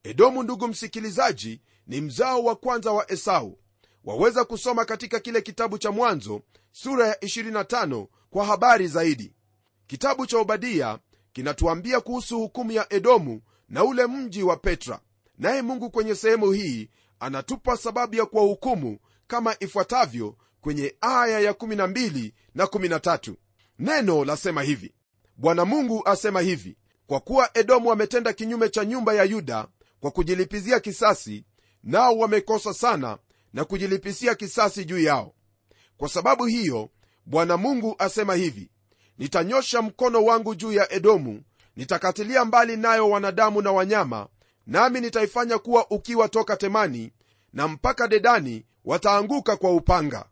Edomu 0.04 0.42
ndugu 0.42 0.68
msikilizaji 0.68 1.60
ni 1.86 2.00
mzao 2.00 2.44
wa 2.44 2.56
kwanza 2.56 2.92
wa 2.92 3.10
esau. 3.12 3.58
Waweza 4.04 4.44
kusoma 4.44 4.84
katika 4.84 5.20
kile 5.20 5.40
kitabu 5.42 5.78
cha 5.78 5.90
mwanzo 5.90 6.42
sura 6.72 7.08
ya 7.08 7.14
25 7.14 8.06
kwa 8.30 8.44
habari 8.44 8.88
zaidi. 8.88 9.34
Kitabu 9.86 10.26
cha 10.26 10.38
obadia 10.38 10.98
kinatuambia 11.32 12.00
kuhusu 12.00 12.38
hukumu 12.38 12.72
ya 12.72 12.92
edomu 12.92 13.40
na 13.72 13.84
ule 13.84 14.06
mji 14.06 14.42
wa 14.42 14.56
petra. 14.56 15.00
Naye 15.38 15.62
mungu 15.62 15.90
kwenye 15.90 16.14
sehemu 16.14 16.52
hii 16.52 16.90
anatupa 17.20 17.76
sababu 17.76 18.14
ya 18.16 18.26
kuwahukumu 18.26 18.98
kama 19.26 19.56
ifuatavyo 19.60 20.36
kwenye 20.60 20.94
aya 21.00 21.40
ya 21.40 21.52
12 21.52 22.32
na 22.54 22.64
13 22.64 23.34
neno 23.78 24.24
lasema 24.24 24.62
hivi. 24.62 24.94
Bwana 25.36 25.64
mungu 25.64 26.02
asema 26.08 26.40
hivi. 26.40 26.76
Kwa 27.06 27.20
kuwa 27.20 27.50
edomu 27.58 27.88
wametenda 27.88 28.32
kinyume 28.32 28.68
cha 28.68 28.84
nyumba 28.84 29.14
ya 29.14 29.24
yuda 29.24 29.68
kwa 30.00 30.10
kujilipizia 30.10 30.80
kisasi 30.80 31.44
nao 31.82 32.18
wamekosa 32.18 32.74
sana 32.74 33.18
na 33.52 33.64
kujilipizia 33.64 34.34
kisasi 34.34 34.84
juu 34.84 34.98
yao. 34.98 35.34
Kwa 35.96 36.08
sababu 36.08 36.44
hiyo 36.46 36.90
bwana 37.26 37.56
mungu 37.56 37.94
asema 37.98 38.34
hivi. 38.34 38.70
Nitanyosha 39.18 39.82
mkono 39.82 40.24
wangu 40.24 40.54
juu 40.54 40.72
ya 40.72 40.92
edomu 40.92 41.42
nitakatilia 41.76 42.44
mbali 42.44 42.76
nayo 42.76 43.10
wanadamu 43.10 43.62
na 43.62 43.72
wanyama 43.72 44.28
nami 44.66 45.00
nitaifanya 45.00 45.58
kuwa 45.58 45.90
ukiwa 45.90 46.28
toka 46.28 46.56
temani 46.56 47.12
na 47.52 47.68
mpaka 47.68 48.08
dedani 48.08 48.66
wataanguka 48.84 49.56
kwa 49.56 49.70
upanga. 49.72 50.24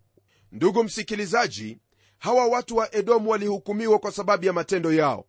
Ndugu 0.52 0.84
msikilizaji 0.84 1.78
hawa 2.18 2.46
watu 2.46 2.76
wa 2.76 2.94
edomu 2.94 3.30
walihukumiwa 3.30 3.98
kwa 3.98 4.12
sababu 4.12 4.44
ya 4.44 4.52
matendo 4.52 4.92
yao. 4.92 5.24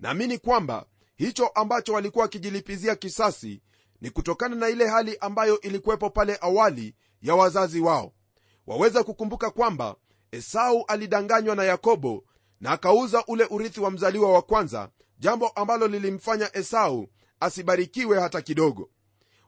Naamini 0.00 0.38
kwamba 0.38 0.86
hicho 1.16 1.46
ambacho 1.46 1.92
walikuwa 1.92 2.22
wakijilipizia 2.22 2.96
kisasi 2.96 3.62
ni 4.00 4.10
kutokana 4.10 4.56
na 4.56 4.68
ile 4.68 4.86
hali 4.88 5.16
ambayo 5.20 5.60
ilikuwepo 5.60 6.10
pale 6.10 6.38
awali 6.40 6.94
ya 7.22 7.34
wazazi 7.34 7.80
wao. 7.80 8.12
Waweza 8.66 9.04
kukumbuka 9.04 9.50
kwamba 9.50 9.96
esau 10.32 10.84
alidanganywa 10.88 11.56
na 11.56 11.64
yakobo 11.64 12.24
na 12.60 12.70
akauza 12.70 13.24
ule 13.26 13.46
urithi 13.50 13.80
wa 13.80 13.90
mzaliwa 13.90 14.32
wa 14.32 14.42
kwanza 14.42 14.88
jambo 15.18 15.48
ambalo 15.48 15.88
lilimfanya 15.88 16.56
esau 16.56 17.08
asibarikiwe 17.40 18.20
hata 18.20 18.42
kidogo. 18.42 18.90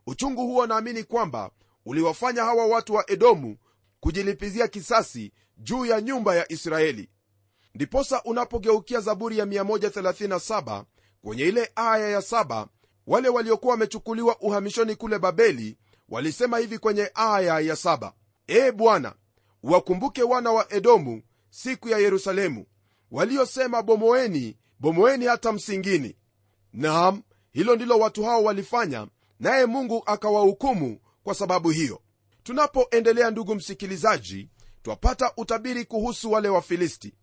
Uchungu 0.06 0.46
huo 0.46 0.66
naamini 0.66 1.04
kwamba 1.04 1.50
uliwafanya 1.86 2.44
hawa 2.44 2.66
watu 2.66 2.94
wa 2.94 3.10
edomu 3.10 3.56
kujilipizia 4.00 4.68
kisasi 4.68 5.32
juu 5.56 5.84
ya 5.86 6.00
nyumba 6.00 6.34
ya 6.36 6.52
israeli. 6.52 7.10
Ndiposa 7.74 8.22
unapogeukia 8.22 9.00
zaburi 9.00 9.38
ya 9.38 9.44
137 9.44 10.84
kwenye 11.22 11.42
ile 11.42 11.72
aya 11.74 12.08
ya 12.08 12.20
7 12.20 12.66
wale 13.06 13.28
waliokuwa 13.28 13.70
wamechukuliwa 13.72 14.40
uhamishoni 14.40 14.96
kule 14.96 15.18
babeli 15.18 15.78
walisema 16.08 16.58
hivi 16.58 16.78
kwenye 16.78 17.10
aya 17.14 17.60
ya 17.60 17.74
7 17.74 18.12
ee 18.48 18.72
bwana 18.72 19.14
wakumbuke 19.62 20.22
wana 20.22 20.52
wa 20.52 20.72
edomu 20.72 21.22
siku 21.50 21.88
ya 21.88 21.98
yerusalemu 21.98 22.66
waliosema 23.10 23.82
bomoeni 23.82 24.57
bomoeni 24.80 25.24
hata 25.24 25.52
msingini. 25.52 26.16
Naam 26.72 27.22
hilo 27.52 27.76
ndilo 27.76 27.98
watu 27.98 28.24
hao 28.24 28.44
walifanya 28.44 29.06
naye 29.40 29.66
mungu 29.66 30.02
akawahukumu 30.06 31.00
kwa 31.22 31.34
sababu 31.34 31.70
hiyo. 31.70 32.00
Tunapoendelea 32.42 33.30
ndugu 33.30 33.54
msikilizaji 33.54 34.48
twapata 34.82 35.32
utabiri 35.36 35.84
kuhusu 35.84 36.32
wale 36.32 36.48
wafilisti. 36.48 37.14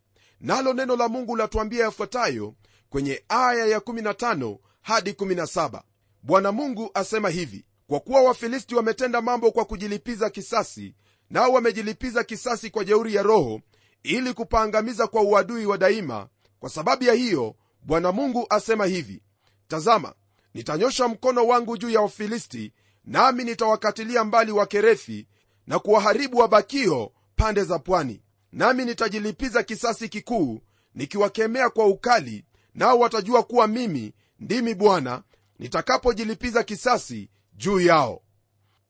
Nalo 0.41 0.73
neno 0.73 0.95
la 0.95 1.07
mungu 1.09 1.35
latuambia 1.35 1.83
yafuatayo 1.83 2.53
kwenye 2.89 3.23
aya 3.29 3.77
ya15 3.77 4.57
hadi 4.81 5.11
17 5.11 5.81
bwana 6.23 6.51
mungu 6.51 6.91
asema 6.93 7.29
hivi 7.29 7.65
kwa 7.87 7.99
kuwa 7.99 8.21
wafilisti 8.21 8.75
wametenda 8.75 9.21
mambo 9.21 9.51
kwa 9.51 9.65
kujilipiza 9.65 10.29
kisasi 10.29 10.95
nao 11.29 11.51
wamejilipiza 11.51 12.23
kisasi 12.23 12.69
kwa 12.69 12.83
jeuri 12.85 13.15
ya 13.15 13.23
roho 13.23 13.61
ili 14.03 14.33
kupaangamiza 14.33 15.07
kwa 15.07 15.21
uadui 15.21 15.65
wa 15.65 15.77
daima 15.77 16.27
kwa 16.65 16.69
sababu 16.71 17.03
ya 17.03 17.13
hiyo 17.13 17.55
bwana 17.81 18.11
mungu 18.11 18.45
asema 18.49 18.85
hivi 18.85 19.21
tazama 19.67 20.13
nitanyosha 20.53 21.07
mkono 21.07 21.47
wangu 21.47 21.77
juu 21.77 21.89
ya 21.89 22.01
wafilisti 22.01 22.73
nami 23.03 23.43
nitawakatilia 23.43 24.23
mbali 24.23 24.51
wakerethi 24.51 25.27
na 25.67 25.79
kuwaharibu 25.79 26.37
wabakio 26.37 27.11
pande 27.35 27.63
za 27.63 27.79
pwani. 27.79 28.21
Nami 28.51 28.85
nitajilipiza 28.85 29.63
kisasi 29.63 30.09
kikuu 30.09 30.61
nikiwakemea 30.95 31.69
kwa 31.69 31.85
ukali 31.87 32.45
nao 32.75 32.99
watajua 32.99 33.43
kuwa 33.43 33.67
mimi 33.67 34.13
ndimi 34.39 34.75
bwana 34.75 35.23
nitakapojilipiza 35.59 36.63
kisasi 36.63 37.29
juu 37.53 37.79
yao. 37.79 38.21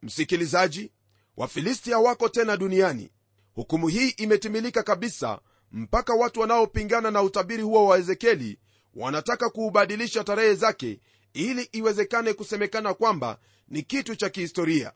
Msikilizaji 0.02 0.92
wafilisti 1.38 1.92
hawako 1.92 2.30
tena 2.30 2.58
duniani. 2.58 3.10
Hukumu 3.54 3.88
hii 3.88 4.10
imetimilika 4.10 4.84
kabisa 4.84 5.40
mpaka 5.72 6.14
watu 6.14 6.40
wanaopingana 6.40 7.12
na 7.12 7.22
utabiri 7.22 7.64
huo 7.64 7.86
wa 7.86 7.98
ezekieli 7.98 8.60
wanataka 8.96 9.50
kuubadilisha 9.50 10.24
tarehe 10.24 10.54
zake 10.56 11.00
ili 11.34 11.70
iwezekane 11.72 12.34
kusemekana 12.34 12.94
kwamba 12.94 13.38
ni 13.68 13.82
kitu 13.84 14.16
cha 14.16 14.30
kihistoria. 14.30 14.94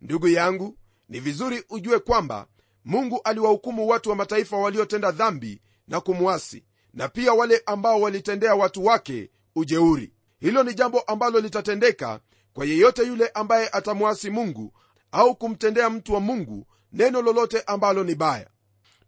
Ndugu 0.00 0.28
yangu 0.28 0.78
ni 1.08 1.20
vizuri 1.20 1.64
ujue 1.70 1.98
kwamba 1.98 2.46
mungu 2.84 3.20
aliwahukumu 3.24 3.88
watu 3.88 4.10
wa 4.10 4.16
mataifa 4.16 4.56
waliotenda 4.56 5.10
dhambi 5.10 5.60
na 5.88 6.00
kumwasi 6.00 6.64
na 6.94 7.08
pia 7.08 7.32
wale 7.32 7.62
ambao 7.66 8.00
walitendea 8.00 8.54
watu 8.54 8.84
wake 8.84 9.30
ujeuri. 9.56 10.12
Hilo 10.40 10.62
ni 10.62 10.74
jambo 10.74 11.00
ambalo 11.00 11.40
litatendeka 11.40 12.20
kwa 12.52 12.64
yeyote 12.66 13.06
yule 13.06 13.28
ambaye 13.28 13.68
atamwasi 13.68 14.30
mungu 14.30 14.72
au 15.12 15.34
kumtendea 15.36 15.90
mtu 15.90 16.14
wa 16.14 16.20
mungu 16.20 16.66
neno 16.92 17.22
lolote 17.22 17.60
ambalo 17.60 18.04
ni 18.04 18.14
baya 18.14 18.48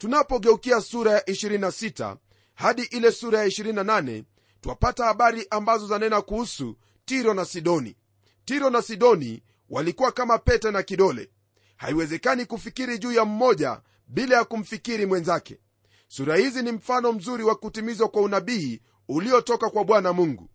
tunapogeukia 0.09 0.81
sura 0.81 1.13
ya 1.13 1.21
26 1.21 2.17
hadi 2.55 2.83
ile 2.83 3.13
sura 3.13 3.39
ya 3.39 3.47
28 3.47 4.25
twapata 4.61 5.05
habari 5.05 5.47
ambazo 5.51 5.87
zanena 5.87 6.23
kuhusu 6.23 6.77
tiro 7.05 7.35
na 7.35 7.45
sidoni. 7.45 7.97
Tiro 8.45 8.71
na 8.71 8.83
sidoni 8.83 9.43
walikuwa 9.71 10.13
kama 10.13 10.39
pete 10.39 10.71
na 10.71 10.83
kidole. 10.83 11.31
Haiwezekani 11.77 12.45
kufikiri 12.47 12.99
juu 12.99 13.13
ya 13.13 13.25
mmoja 13.25 13.81
bila 14.07 14.37
ya 14.37 14.45
kumfikiri 14.45 15.07
mwenzake. 15.07 15.59
Sura 16.09 16.37
hizi 16.37 16.63
ni 16.63 16.73
mfano 16.73 17.13
mzuri 17.13 17.45
wa 17.45 17.55
kutimizwa 17.55 18.09
kwa 18.09 18.23
unabii 18.23 18.81
uliotoka 19.09 19.71
kwa 19.71 19.85
bwana 19.85 20.13
mungu. 20.13 20.51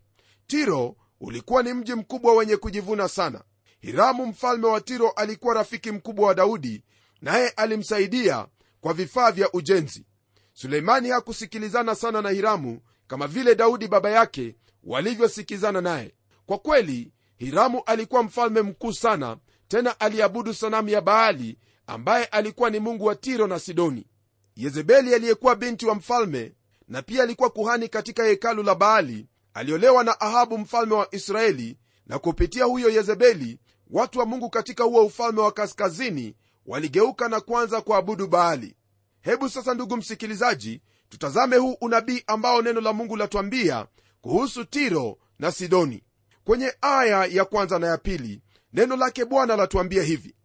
Tiro 0.47 0.95
ulikuwa 1.19 1.63
ni 1.63 1.73
mji 1.73 1.93
mkubwa 1.95 2.33
wenye 2.33 2.57
kujivuna 2.57 3.07
sana. 3.07 3.43
Hiramu 3.79 4.25
mfalme 4.25 4.67
wa 4.67 4.81
tiro 4.81 5.09
alikuwa 5.09 5.53
rafiki 5.53 5.91
mkubwa 5.91 6.27
wa 6.27 6.35
daudi 6.35 6.83
naye 7.21 7.49
alimsaidia 7.49 8.47
kwa 8.81 8.93
vifaa 8.93 9.31
vya 9.31 9.51
ujenzi. 9.53 10.05
Suleimani 10.53 11.09
hakusikilizana 11.09 11.95
sana 11.95 12.21
na 12.21 12.29
hiramu 12.29 12.81
kama 13.07 13.27
vile 13.27 13.55
daudi 13.55 13.87
baba 13.87 14.09
yake 14.09 14.55
walivyosikizana 14.83 15.81
naye. 15.81 16.13
Kwa 16.45 16.57
kweli 16.57 17.11
hiramu 17.37 17.81
alikuwa 17.85 18.23
mfalme 18.23 18.61
mkuu 18.61 18.93
sana 18.93 19.37
tena 19.67 19.99
aliabudu 19.99 20.53
sanamu 20.53 20.89
ya 20.89 21.01
baali 21.01 21.57
ambaye 21.87 22.25
alikuwa 22.25 22.69
ni 22.69 22.79
mungu 22.79 23.05
wa 23.05 23.15
tiro 23.15 23.47
na 23.47 23.59
sidoni. 23.59 24.07
Yezebeli 24.55 25.15
aliyekuwa 25.15 25.55
binti 25.55 25.85
wa 25.85 25.95
mfalme 25.95 26.53
na 26.87 27.01
pia 27.01 27.23
alikuwa 27.23 27.49
kuhani 27.49 27.87
katika 27.89 28.23
hekalu 28.23 28.63
la 28.63 28.75
baali 28.75 29.27
aliolewa 29.53 30.03
na 30.03 30.21
ahabu 30.21 30.57
mfalme 30.57 30.93
wa 30.95 31.15
israeli 31.15 31.77
na 32.07 32.19
kupitia 32.19 32.65
huyo 32.65 32.89
yezebeli 32.89 33.59
watu 33.89 34.19
wa 34.19 34.25
mungu 34.25 34.49
katika 34.49 34.83
huo 34.83 35.05
ufalme 35.05 35.41
wa 35.41 35.51
kaskazini 35.51 36.35
waligeuka 36.65 37.29
na 37.29 37.41
kuanza 37.41 37.81
kuabudu 37.81 38.27
baali. 38.27 38.75
Hebu 39.21 39.49
sasa 39.49 39.73
ndugu 39.73 39.97
msikilizaji 39.97 40.81
tutazame 41.09 41.57
huu 41.57 41.77
unabii 41.81 42.23
ambao 42.27 42.61
neno 42.61 42.81
la 42.81 42.93
mungu 42.93 43.15
latwambia 43.15 43.87
kuhusu 44.21 44.65
tiro 44.65 45.17
na 45.39 45.51
sidoni. 45.51 46.03
Kwenye 46.43 46.73
aya 46.81 47.25
ya 47.25 47.45
kwanza 47.45 47.79
na 47.79 47.87
ya 47.87 47.97
pili 47.97 48.41
neno 48.73 48.95
lake 48.95 49.25
bwana 49.25 49.55
latuambia 49.55 50.03
hivi. 50.03 50.35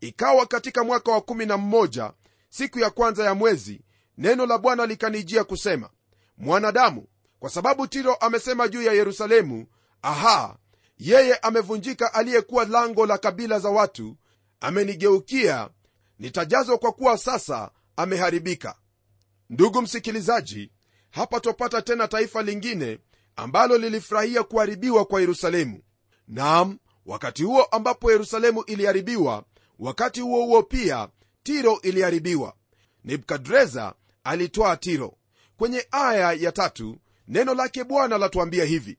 Ikawa 0.00 0.46
katika 0.46 0.84
mwaka 0.84 1.12
wa 1.12 1.20
kumi 1.20 1.46
na 1.46 1.56
mmoja 1.56 2.12
siku 2.48 2.78
ya 2.78 2.90
kwanza 2.90 3.24
ya 3.24 3.34
mwezi 3.34 3.80
neno 4.18 4.46
la 4.46 4.58
bwana 4.58 4.86
likanijia 4.86 5.44
kusema 5.44 5.90
mwanadamu 6.36 7.06
kwa 7.38 7.50
sababu 7.50 7.86
tiro 7.86 8.14
amesema 8.14 8.68
juu 8.68 8.82
ya 8.82 8.92
yerusalemu 8.92 9.66
aha 10.02 10.56
yeye 10.98 11.34
amevunjika 11.36 12.14
aliyekuwa 12.14 12.64
lango 12.64 13.06
la 13.06 13.18
kabila 13.18 13.58
za 13.58 13.68
watu 13.70 14.16
amenigeukia 14.62 15.70
nitajazwa 16.18 16.78
kwa 16.78 16.92
kuwa 16.92 17.18
sasa 17.18 17.70
ameharibika. 17.96 18.76
Ndugu 19.50 19.82
msikilizaji 19.82 20.70
hapa 21.10 21.40
twapata 21.40 21.82
tena 21.82 22.08
taifa 22.08 22.42
lingine 22.42 22.98
ambalo 23.36 23.78
lilifurahia 23.78 24.42
kuharibiwa 24.42 25.04
kwa 25.04 25.20
yerusalemu. 25.20 25.80
Nam 26.28 26.78
wakati 27.06 27.42
huo 27.44 27.62
ambapo 27.62 28.12
yerusalemu 28.12 28.62
iliharibiwa 28.64 29.44
wakati 29.78 30.20
huo 30.20 30.44
huo 30.44 30.62
pia 30.62 31.08
tiro 31.42 31.80
iliharibiwa. 31.82 32.54
Nebukadreza 33.04 33.94
alitwaa 34.24 34.76
tiro. 34.76 35.14
Kwenye 35.56 35.86
aya 35.90 36.32
ya 36.32 36.52
tatu 36.52 36.98
neno 37.28 37.54
lake 37.54 37.84
bwana 37.84 38.18
latuambia 38.18 38.64
hivi. 38.64 38.98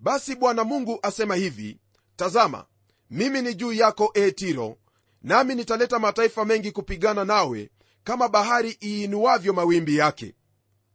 Basi 0.00 0.34
bwana 0.36 0.64
mungu 0.64 0.98
asema 1.02 1.34
hivi 1.34 1.78
tazama 2.16 2.66
mimi 3.10 3.42
ni 3.42 3.54
juu 3.54 3.72
yako 3.72 4.10
e 4.14 4.30
tiro 4.30 4.76
nami 5.28 5.54
nitaleta 5.54 5.98
mataifa 5.98 6.44
mengi 6.44 6.72
kupigana 6.72 7.24
nawe 7.24 7.70
kama 8.04 8.28
bahari 8.28 8.78
iinuavyo 8.82 9.52
mawimbi 9.52 9.96
yake. 9.96 10.34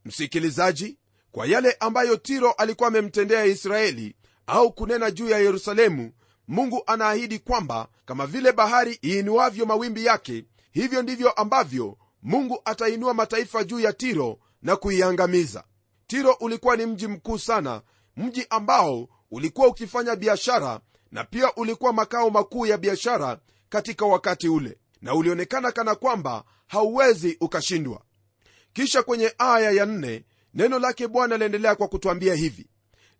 Msikilizaji 0.04 0.98
kwa 1.32 1.46
yale 1.46 1.76
ambayo 1.80 2.16
tiro 2.16 2.52
alikuwa 2.52 2.88
amemtendea 2.88 3.44
israeli 3.44 4.16
au 4.46 4.72
kunena 4.72 5.10
juu 5.10 5.28
ya 5.28 5.38
yerusalemu 5.38 6.12
mungu 6.48 6.82
anaahidi 6.86 7.38
kwamba 7.38 7.88
kama 8.04 8.26
vile 8.26 8.52
bahari 8.52 8.98
iinuavyo 9.04 9.66
mawimbi 9.66 10.04
yake 10.04 10.44
hivyo 10.72 11.02
ndivyo 11.02 11.30
ambavyo 11.30 11.98
mungu 12.22 12.60
atainua 12.64 13.14
mataifa 13.14 13.64
juu 13.64 13.80
ya 13.80 13.92
tiro 13.92 14.38
na 14.62 14.76
kuiangamiza. 14.76 15.64
Tiro 16.06 16.32
ulikuwa 16.40 16.76
ni 16.76 16.86
mji 16.86 17.06
mkuu 17.06 17.38
sana 17.38 17.82
mji 18.16 18.46
ambao 18.50 19.08
ulikuwa 19.30 19.66
ukifanya 19.68 20.16
biashara 20.16 20.80
na 21.10 21.24
pia 21.24 21.54
ulikuwa 21.54 21.92
makao 21.92 22.30
makuu 22.30 22.66
ya 22.66 22.78
biashara 22.78 23.38
katika 23.74 24.06
wakati 24.06 24.48
ule 24.48 24.78
na 25.02 25.14
ulionekana 25.14 25.72
kana 25.72 25.94
kwamba 25.94 26.44
hauwezi 26.66 27.36
ukashindwa. 27.40 28.02
Kisha 28.72 29.02
kwenye 29.02 29.34
aya 29.38 29.70
ya 29.70 29.86
nne 29.86 30.24
neno 30.54 30.78
lake 30.78 31.08
bwana 31.08 31.36
liendelea 31.36 31.74
kwa 31.74 31.88
kutwambia 31.88 32.34
hivi 32.34 32.66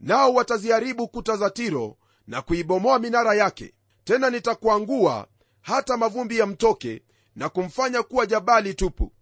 nao 0.00 0.34
wataziharibu 0.34 1.08
kuta 1.08 1.37
za 1.37 1.50
tiro 1.50 1.96
na 2.26 2.42
kuibomoa 2.42 2.99
minara 2.99 3.34
yake. 3.34 3.75
Tena 4.04 4.30
nitakuangua 4.30 5.28
hata 5.61 5.96
mavumbi 5.96 6.38
ya 6.38 6.46
mtoke 6.46 7.02
na 7.37 7.49
kumfanya 7.49 8.02
kuwa 8.02 8.26
jabali 8.26 8.75
tupu. 8.75 9.12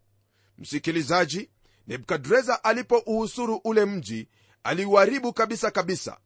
Msikilizaji 0.59 1.51
nebukadreza 1.87 2.65
alipouhusuru 2.65 3.61
ule 3.65 3.85
mji 3.85 4.29
aliuharibu 4.65 5.33
kabisa 5.33 5.71
kabisa. 5.71 6.17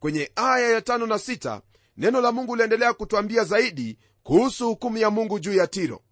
Kwenye 0.00 0.32
aya 0.36 0.70
ya 0.70 0.80
tano 0.82 1.06
na 1.06 1.18
sita 1.18 1.62
neno 1.96 2.20
la 2.20 2.32
mungu 2.32 2.56
liendelea 2.56 2.92
kutwambia 2.92 3.44
zaidi 3.44 3.98
kuhusu 4.22 4.66
hukumu 4.68 4.98
ya 4.98 5.10
mungu 5.10 5.38
juu 5.38 5.54
ya 5.54 5.66
tiro. 5.66 6.02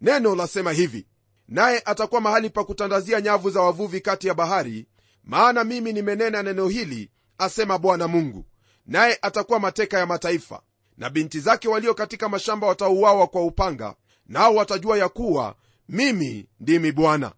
Neno 0.00 0.34
lasema 0.34 0.72
hivi 0.72 1.06
naye 1.48 1.82
atakuwa 1.84 2.20
mahali 2.20 2.50
pa 2.50 2.64
kutandazia 2.64 3.20
nyavu 3.20 3.50
za 3.50 3.60
wavuvi 3.62 4.00
kati 4.00 4.28
ya 4.28 4.34
bahari 4.34 4.86
maana 5.24 5.64
mimi 5.64 5.92
nimenena 5.92 6.42
neno 6.42 6.68
hili 6.68 7.10
asema 7.38 7.78
bwana 7.78 8.08
mungu. 8.08 8.44
Naye 8.86 9.18
atakuwa 9.22 9.60
mateka 9.60 9.98
ya 9.98 10.06
mataifa 10.06 10.62
na 10.96 11.10
binti 11.10 11.40
zake 11.40 11.68
walio 11.68 11.94
katika 11.94 12.28
mashamba 12.28 12.66
watauawa 12.66 13.26
kwa 13.26 13.44
upanga 13.44 13.94
nao 14.26 14.54
watajua 14.54 14.98
ya 14.98 15.08
kuwa 15.08 15.54
mimi 15.88 16.48
ndimi 16.60 16.92
bwana. 16.92 17.32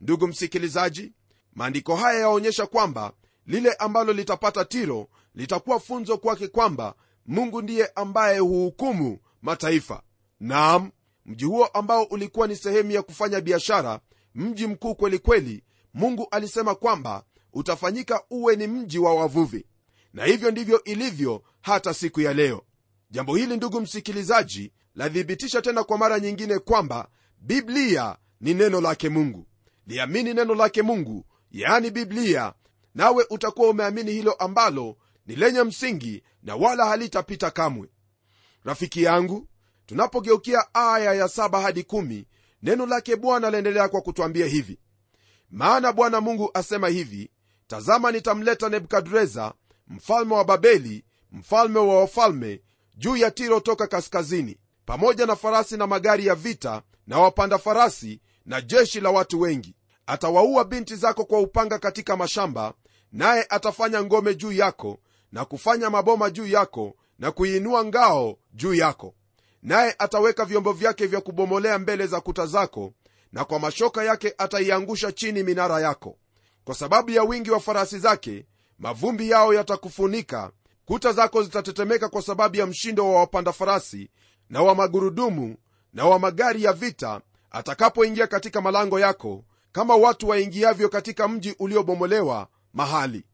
Ndugu 0.00 0.26
msikilizaji 0.26 1.12
maandiko 1.54 1.96
haya 1.96 2.20
yaonyesha 2.20 2.66
kwamba 2.66 3.12
lile 3.46 3.72
ambalo 3.72 4.12
litapata 4.12 4.64
tiro 4.64 5.08
litakuwa 5.34 5.80
funzo 5.80 6.18
kwake 6.18 6.48
kwamba 6.48 6.94
mungu 7.26 7.62
ndiye 7.62 7.90
ambaye 7.94 8.38
huhukumu 8.38 9.18
mataifa. 9.44 10.02
Naam 10.40 10.90
mji 11.26 11.44
huo 11.44 11.66
ambao 11.66 12.02
ulikuwa 12.02 12.46
ni 12.46 12.56
sehemu 12.56 12.90
ya 12.90 13.02
kufanya 13.02 13.40
biashara 13.40 14.00
mji 14.34 14.66
mkuu 14.66 14.94
kwelikweli 14.94 15.64
mungu 15.94 16.28
alisema 16.30 16.74
kwamba 16.74 17.24
utafanyika 17.52 18.22
uwe 18.30 18.56
ni 18.56 18.66
mji 18.66 18.98
wa 18.98 19.14
wavuvi. 19.14 19.66
Na 20.12 20.24
hivyo 20.24 20.50
ndivyo 20.50 20.84
ilivyo 20.84 21.42
hata 21.60 21.94
siku 21.94 22.20
ya 22.20 22.34
leo. 22.34 22.62
Jambo 23.10 23.36
hili 23.36 23.56
ndugu 23.56 23.80
msikilizaji 23.80 24.72
lathibitisha 24.94 25.62
tena 25.62 25.84
kwa 25.84 25.98
mara 25.98 26.20
nyingine 26.20 26.58
kwamba 26.58 27.08
biblia 27.40 28.16
ni 28.40 28.54
neno 28.54 28.80
lake 28.80 29.08
mungu. 29.08 29.46
Liamini 29.86 30.34
neno 30.34 30.54
lake 30.54 30.82
mungu 30.82 31.24
yaani 31.50 31.90
biblia 31.90 32.52
nawe 32.94 33.26
utakuwa 33.30 33.68
umeamini 33.70 34.12
hilo 34.12 34.32
ambalo 34.32 34.96
ni 35.26 35.36
lenye 35.36 35.62
msingi 35.62 36.22
na 36.42 36.56
wala 36.56 36.86
halitapita 36.86 37.50
kamwe 37.50 37.88
rafiki 38.64 39.02
yangu 39.02 39.46
tunapogeukia 39.86 40.74
aya 40.74 41.14
ya 41.14 41.28
saba 41.28 41.60
hadi 41.60 41.80
1 41.80 42.24
neno 42.62 42.86
lake 42.86 43.16
bwana 43.16 43.50
laendelea 43.50 43.88
kwa 43.88 44.00
kutwambia 44.00 44.46
hivi. 44.46 44.78
Maana 45.50 45.92
bwana 45.92 46.20
mungu 46.20 46.50
asema 46.54 46.88
hivi 46.88 47.30
tazama 47.66 48.12
nitamleta 48.12 48.68
nebukadreza 48.68 49.52
mfalme 49.88 50.34
wa 50.34 50.44
babeli 50.44 51.04
mfalme 51.32 51.78
wa 51.78 52.00
wafalme 52.00 52.60
juu 52.96 53.16
ya 53.16 53.30
tiro 53.30 53.60
toka 53.60 53.86
kaskazini 53.86 54.58
pamoja 54.86 55.26
na 55.26 55.36
farasi 55.36 55.76
na 55.76 55.86
magari 55.86 56.26
ya 56.26 56.34
vita 56.34 56.82
na 57.06 57.18
wapanda 57.18 57.58
farasi 57.58 58.20
na 58.46 58.60
jeshi 58.60 59.00
la 59.00 59.10
watu 59.10 59.40
wengi. 59.40 59.74
Atawaua 60.06 60.64
binti 60.64 60.96
zako 60.96 61.24
kwa 61.24 61.40
upanga 61.40 61.78
katika 61.78 62.16
mashamba 62.16 62.74
naye 63.12 63.46
atafanya 63.48 64.02
ngome 64.02 64.34
juu 64.34 64.52
yako 64.52 64.98
na 65.32 65.44
kufanya 65.44 65.90
maboma 65.90 66.30
juu 66.30 66.46
yako 66.46 66.96
na 67.18 67.30
kuiinua 67.32 67.84
ngao 67.84 68.38
juu 68.52 68.74
yako. 68.74 69.14
Naye 69.62 69.94
ataweka 69.98 70.44
vyombo 70.44 70.72
vyake 70.72 71.06
vya 71.06 71.20
kubomolea 71.20 71.78
mbele 71.78 72.06
za 72.06 72.20
kuta 72.20 72.46
zako 72.46 72.92
na 73.32 73.44
kwa 73.44 73.58
mashoka 73.58 74.04
yake 74.04 74.34
ataiangusha 74.38 75.12
chini 75.12 75.42
minara 75.42 75.80
yako. 75.80 76.18
Kwa 76.64 76.74
sababu 76.74 77.10
ya 77.10 77.22
wingi 77.22 77.50
wa 77.50 77.60
farasi 77.60 77.98
zake 77.98 78.46
mavumbi 78.78 79.30
yao 79.30 79.54
yatakufunika 79.54 80.52
kuta 80.84 81.12
zako 81.12 81.42
zitatetemeka 81.42 82.08
kwa 82.08 82.22
sababu 82.22 82.56
ya 82.56 82.66
mshindo 82.66 83.08
wa 83.12 83.20
wapanda 83.20 83.52
farasi 83.52 84.10
na 84.50 84.62
wa 84.62 84.74
magurudumu 84.74 85.56
na 85.92 86.04
wa 86.06 86.18
magari 86.18 86.62
ya 86.62 86.72
vita 86.72 87.20
atakapoingia 87.50 88.26
katika 88.26 88.60
malango 88.60 89.00
yako 89.00 89.44
kama 89.72 89.96
watu 89.96 90.28
waingiavyo 90.28 90.88
katika 90.88 91.28
mji 91.28 91.54
uliobomolewa 91.58 92.48
mahali. 92.72 93.24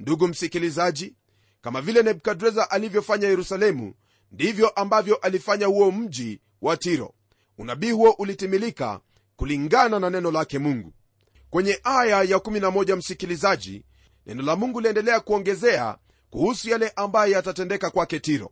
Ndugu 0.00 0.28
msikilizaji 0.28 1.16
kama 1.62 1.80
vile 1.80 2.02
nebukadreza 2.02 2.70
alivyofanya 2.70 3.28
yerusalemu 3.28 3.94
ndivyo 4.32 4.68
ambavyo 4.68 5.16
alifanya 5.16 5.66
huo 5.66 5.90
mji 5.92 6.40
wa 6.62 6.76
tiro. 6.76 7.14
Unabii 7.58 7.90
huo 7.90 8.10
ulitimilika 8.10 9.00
kulingana 9.36 9.98
na 9.98 10.10
neno 10.10 10.30
lake 10.30 10.58
mungu. 10.58 10.92
Kwenye 11.50 11.80
aya 11.84 12.22
ya 12.22 12.36
11 12.38 12.96
msikilizaji 12.96 13.84
neno 14.26 14.42
la 14.42 14.56
mungu 14.56 14.80
liendelea 14.80 15.20
kuongezea 15.20 15.98
kuhusu 16.30 16.68
yale 16.70 16.92
ambayo 16.96 17.32
yatatendeka 17.32 17.90
kwake 17.90 18.20
tiro. 18.20 18.50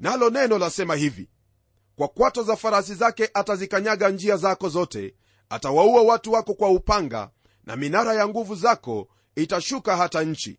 Nalo 0.00 0.30
neno 0.30 0.58
lasema 0.58 0.94
hivi 0.94 1.28
kwa 1.96 2.08
kwato 2.08 2.42
za 2.42 2.56
farasi 2.56 2.94
zake 2.94 3.30
atazikanyaga 3.34 4.08
njia 4.10 4.36
zako 4.36 4.68
zote 4.68 5.14
atawaua 5.48 6.02
watu 6.02 6.32
wako 6.32 6.54
kwa 6.54 6.68
upanga 6.70 7.30
na 7.64 7.76
minara 7.76 8.14
ya 8.14 8.28
nguvu 8.28 8.54
zako 8.54 9.08
itashuka 9.36 9.96
hata 9.96 10.22
nchi. 10.24 10.58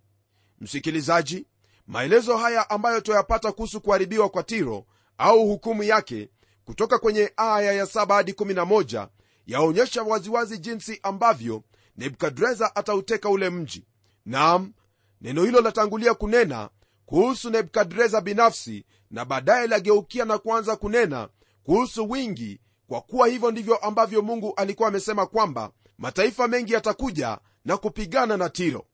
Msikilizaji 0.62 1.46
maelezo 1.88 2.38
haya 2.38 2.70
ambayo 2.70 3.02
twayapata 3.02 3.52
kuhusu 3.52 3.82
kuharibiwa 3.82 4.30
kwa 4.30 4.44
tiro 4.44 4.86
au 5.18 5.48
hukumu 5.48 5.84
yake 5.84 6.30
kutoka 6.66 6.98
kwenye 7.00 7.34
aya 7.38 7.74
ya 7.74 7.86
7 7.86 8.14
hadi 8.14 8.32
11 8.32 9.08
yaonyesha 9.48 10.04
waziwazi 10.04 10.58
jinsi 10.58 11.00
ambavyo 11.04 11.64
nebukadreza 11.98 12.76
atauteka 12.76 13.30
ule 13.30 13.50
mji. 13.50 13.86
Nam 14.26 14.74
neno 15.22 15.44
hilo 15.44 15.62
latangulia 15.62 16.14
kunena 16.14 16.70
kuhusu 17.06 17.50
nebukadreza 17.50 18.22
binafsi 18.22 18.86
na 19.12 19.26
baadaye 19.26 19.68
lageukia 19.68 20.26
na 20.26 20.38
kuanza 20.38 20.76
kunena 20.76 21.30
kuhusu 21.64 22.10
wingi 22.10 22.60
kwa 22.88 23.02
kuwa 23.02 23.28
hivyo 23.28 23.52
ndivyo 23.52 23.76
ambavyo 23.76 24.22
mungu 24.22 24.54
alikuwa 24.56 24.88
amesema 24.90 25.26
kwamba 25.26 25.72
mataifa 25.98 26.48
mengi 26.48 26.74
yatakuja 26.74 27.38
na 27.66 27.78
kupigana 27.78 28.38
na 28.38 28.50
tiro 28.50 28.86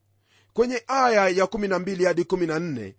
kwenye 0.59 0.83
aya 0.87 1.29
ya 1.29 1.45
12 1.45 2.05
hadi 2.05 2.21
14 2.23 2.93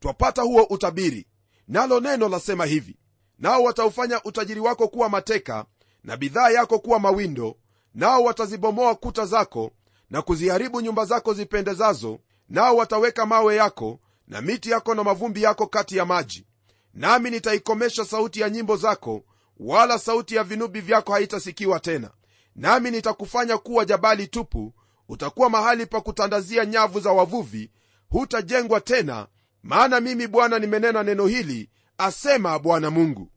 twapata 0.00 0.42
huo 0.42 0.62
utabiri. 0.62 1.26
Nalo 1.68 2.00
neno 2.00 2.28
lasema 2.28 2.64
hivi 2.64 2.96
nao 3.38 3.62
wataufanya 3.62 4.22
utajiri 4.22 4.60
wako 4.60 4.88
kuwa 4.88 5.08
mateka 5.08 5.64
na 6.04 6.16
bidhaa 6.16 6.50
yako 6.50 6.78
kuwa 6.78 6.98
mawindo 7.00 7.56
nao 7.94 8.22
watazibomoa 8.24 8.94
kuta 8.94 9.26
zako 9.26 9.70
na 10.10 10.22
kuziharibu 10.22 10.80
nyumba 10.80 11.04
zako 11.04 11.34
zipendezazo 11.34 12.18
nao 12.48 12.76
wataweka 12.76 13.26
mawe 13.26 13.56
yako 13.56 14.00
na 14.28 14.40
miti 14.42 14.70
yako 14.70 14.94
na 14.94 15.04
mavumbi 15.04 15.42
yako 15.42 15.66
kati 15.66 15.96
ya 15.96 16.04
maji. 16.04 16.46
Nami 16.94 17.30
nitaikomesha 17.30 18.04
sauti 18.04 18.40
ya 18.40 18.50
nyimbo 18.50 18.76
zako 18.76 19.24
wala 19.56 19.98
sauti 19.98 20.34
ya 20.34 20.44
vinubi 20.44 20.80
vyako 20.80 21.12
haitasikiwa 21.12 21.80
tena. 21.80 22.10
Nami 22.56 22.90
nitakufanya 22.90 23.58
kuwa 23.58 23.84
jabali 23.84 24.26
tupu 24.26 24.72
utakuwa 25.08 25.50
mahali 25.50 25.86
pa 25.86 26.00
kutandazia 26.00 26.64
nyavu 26.66 27.00
za 27.00 27.12
wavuvi 27.12 27.70
hutajengwa 28.08 28.80
tena 28.80 29.26
maana 29.62 30.00
mimi 30.00 30.26
bwana 30.26 30.58
nimenena 30.58 31.02
neno 31.02 31.26
hili 31.26 31.70
asema 31.98 32.58
bwana 32.58 32.90
mungu. 32.90 33.30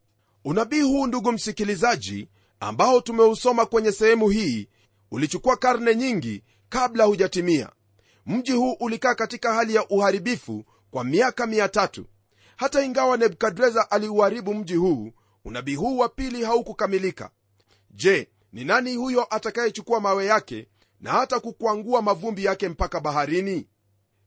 Unabii 0.45 0.81
huu 0.81 1.07
ndugu 1.07 1.31
msikilizaji 1.31 2.29
ambao 2.59 3.01
tumeusoma 3.01 3.65
kwenye 3.65 3.91
sehemu 3.91 4.29
hii 4.29 4.67
ulichukua 5.11 5.57
karne 5.57 5.95
nyingi 5.95 6.43
kabla 6.69 7.03
hujatimia. 7.03 7.69
Mji 8.25 8.51
huu 8.51 8.71
ulikaa 8.79 9.15
katika 9.15 9.53
hali 9.53 9.75
ya 9.75 9.87
uharibifu 9.89 10.65
kwa 10.91 11.03
miaka 11.03 11.47
miatatu 11.47 12.05
hata 12.55 12.83
ingawa 12.83 13.17
nebukadreza 13.17 13.91
aliuharibu 13.91 14.53
mji 14.53 14.75
huu 14.75 15.11
unabii 15.45 15.75
huu 15.75 15.97
wa 15.97 16.09
pili 16.09 16.43
haukukamilika. 16.43 17.29
Je 17.91 18.29
ni 18.53 18.65
nani 18.65 18.95
huyo 18.95 19.35
atakayechukua 19.35 19.99
mawe 19.99 20.25
yake 20.25 20.67
na 20.99 21.11
hata 21.11 21.39
kukwangua 21.39 22.01
mavumbi 22.01 22.45
yake 22.45 22.69
mpaka 22.69 22.99
baharini? 22.99 23.67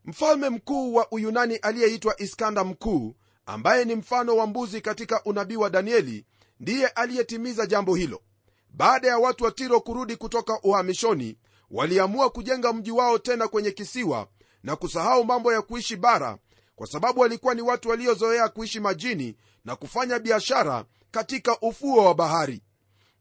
Mfalme 0.04 0.48
mkuu 0.50 0.94
wa 0.94 1.12
uyunani 1.12 1.56
aliyeitwa 1.56 2.20
iskanda 2.22 2.64
mkuu 2.64 3.14
ambaye 3.46 3.84
ni 3.84 3.94
mfano 3.94 4.36
wa 4.36 4.46
mbuzi 4.46 4.80
katika 4.80 5.24
unabii 5.24 5.56
wa 5.56 5.70
danieli 5.70 6.26
ndiye 6.60 6.86
aliyetimiza 6.88 7.66
jambo 7.66 7.94
hilo. 7.94 8.22
Baada 8.70 9.08
ya 9.08 9.18
watu 9.18 9.44
wa 9.44 9.50
tiro 9.52 9.80
kurudi 9.80 10.16
kutoka 10.16 10.60
uhamishoni 10.62 11.38
waliamua 11.70 12.30
kujenga 12.30 12.72
mji 12.72 12.90
wao 12.90 13.18
tena 13.18 13.48
kwenye 13.48 13.70
kisiwa 13.70 14.28
na 14.62 14.76
kusahau 14.76 15.24
mambo 15.24 15.52
ya 15.52 15.62
kuishi 15.62 15.96
bara 15.96 16.38
kwa 16.76 16.86
sababu 16.86 17.20
walikuwa 17.20 17.54
ni 17.54 17.62
watu 17.62 17.88
waliozoea 17.88 18.48
kuishi 18.48 18.80
majini 18.80 19.36
na 19.64 19.76
kufanya 19.76 20.18
biashara 20.18 20.84
katika 21.10 21.60
ufuo 21.60 22.04
wa 22.04 22.14
bahari. 22.14 22.62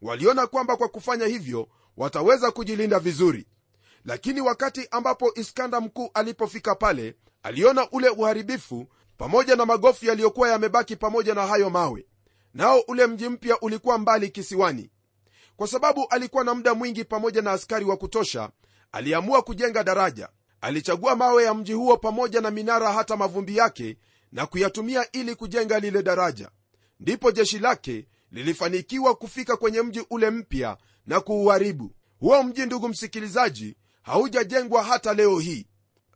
Waliona 0.01 0.47
kwamba 0.47 0.77
kwa 0.77 0.87
kufanya 0.87 1.25
hivyo 1.25 1.67
wataweza 1.97 2.51
kujilinda 2.51 2.99
vizuri. 2.99 3.47
Lakini 4.05 4.41
wakati 4.41 4.87
ambapo 4.91 5.33
iskanda 5.35 5.81
mkuu 5.81 6.09
alipofika 6.13 6.75
pale 6.75 7.15
aliona 7.43 7.89
ule 7.91 8.09
uharibifu 8.09 8.87
pamoja 9.17 9.55
na 9.55 9.65
magofu 9.65 10.05
yaliyokuwa 10.05 10.49
yamebaki 10.49 10.95
pamoja 10.95 11.33
na 11.33 11.47
hayo 11.47 11.69
mawe. 11.69 12.05
Nao 12.53 12.79
ule 12.87 13.07
mji 13.07 13.29
mpya 13.29 13.59
ulikuwa 13.59 13.97
mbali 13.97 14.29
kisiwani. 14.29 14.89
Kwa 15.55 15.67
sababu 15.67 16.07
alikuwa 16.09 16.43
na 16.43 16.53
muda 16.53 16.73
mwingi 16.73 17.03
pamoja 17.03 17.41
na 17.41 17.51
askari 17.51 17.85
wa 17.85 17.97
kutosha 17.97 18.49
aliamua 18.91 19.41
kujenga 19.41 19.83
daraja. 19.83 20.29
Alichagua 20.61 21.15
mawe 21.15 21.43
ya 21.43 21.53
mji 21.53 21.73
huo 21.73 21.97
pamoja 21.97 22.41
na 22.41 22.51
minara 22.51 22.91
hata 22.93 23.17
mavumbi 23.17 23.57
yake 23.57 23.97
na 24.31 24.45
kuyatumia 24.45 25.11
ili 25.11 25.35
kujenga 25.35 25.79
lile 25.79 26.03
daraja. 26.03 26.49
Ndipo 26.99 27.31
jeshi 27.31 27.59
lake 27.59 28.07
lilifanikiwa 28.31 29.15
kufika 29.15 29.57
kwenye 29.57 29.81
mji 29.81 30.05
ule 30.09 30.29
mpya 30.29 30.77
na 31.05 31.19
kuuharibu. 31.19 31.91
Huo 32.19 32.43
mji 32.43 32.65
ndugu 32.65 32.89
msikilizaji 32.89 33.75
haujajengwa 34.01 34.83
hata 34.83 35.13
leo 35.13 35.39
hii. 35.39 35.67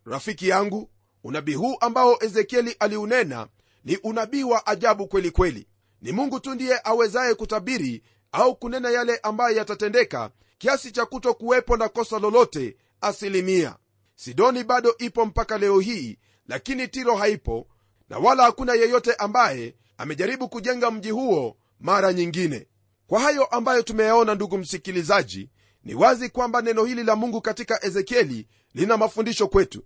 Rafiki 0.05 0.47
yangu 0.47 0.89
unabii 1.23 1.53
huu 1.53 1.77
ambao 1.79 2.23
ezekieli 2.23 2.71
aliunena 2.79 3.47
ni 3.83 3.97
unabii 3.97 4.43
wa 4.43 4.67
ajabu 4.67 5.07
kweli 5.07 5.31
kweli. 5.31 5.67
Ni 6.01 6.11
mungu 6.11 6.39
tu 6.39 6.55
ndiye 6.55 6.79
awezaye 6.83 7.33
kutabiri 7.35 8.03
au 8.31 8.55
kunena 8.55 8.89
yale 8.89 9.17
ambayo 9.23 9.57
yatatendeka 9.57 10.31
kiasi 10.57 10.91
cha 10.91 11.05
kuto 11.05 11.33
kuwepo 11.33 11.77
na 11.77 11.89
kosa 11.89 12.19
lolote 12.19 12.77
asilimia. 13.01 13.75
Sidoni 14.15 14.63
bado 14.63 14.95
ipo 14.97 15.25
mpaka 15.25 15.57
leo 15.57 15.79
hii 15.79 16.17
lakini 16.47 16.87
tiro 16.87 17.15
haipo 17.15 17.67
na 18.09 18.17
wala 18.17 18.43
hakuna 18.43 18.73
yeyote 18.73 19.13
ambaye 19.13 19.75
amejaribu 19.97 20.49
kujenga 20.49 20.91
mji 20.91 21.09
huo 21.11 21.57
mara 21.79 22.13
nyingine 22.13 22.67
kwa 23.07 23.19
hayo 23.19 23.45
ambayo 23.45 23.81
tumeyaona 23.81 24.35
ndugu 24.35 24.57
msikilizaji 24.57 25.49
ni 25.83 25.93
wazi 25.95 26.29
kwamba 26.29 26.61
neno 26.61 26.83
hili 26.85 27.03
la 27.03 27.15
mungu 27.15 27.41
katika 27.41 27.85
ezekieli 27.85 28.47
lina 28.73 28.97
mafundisho 28.97 29.47
kwetu. 29.47 29.83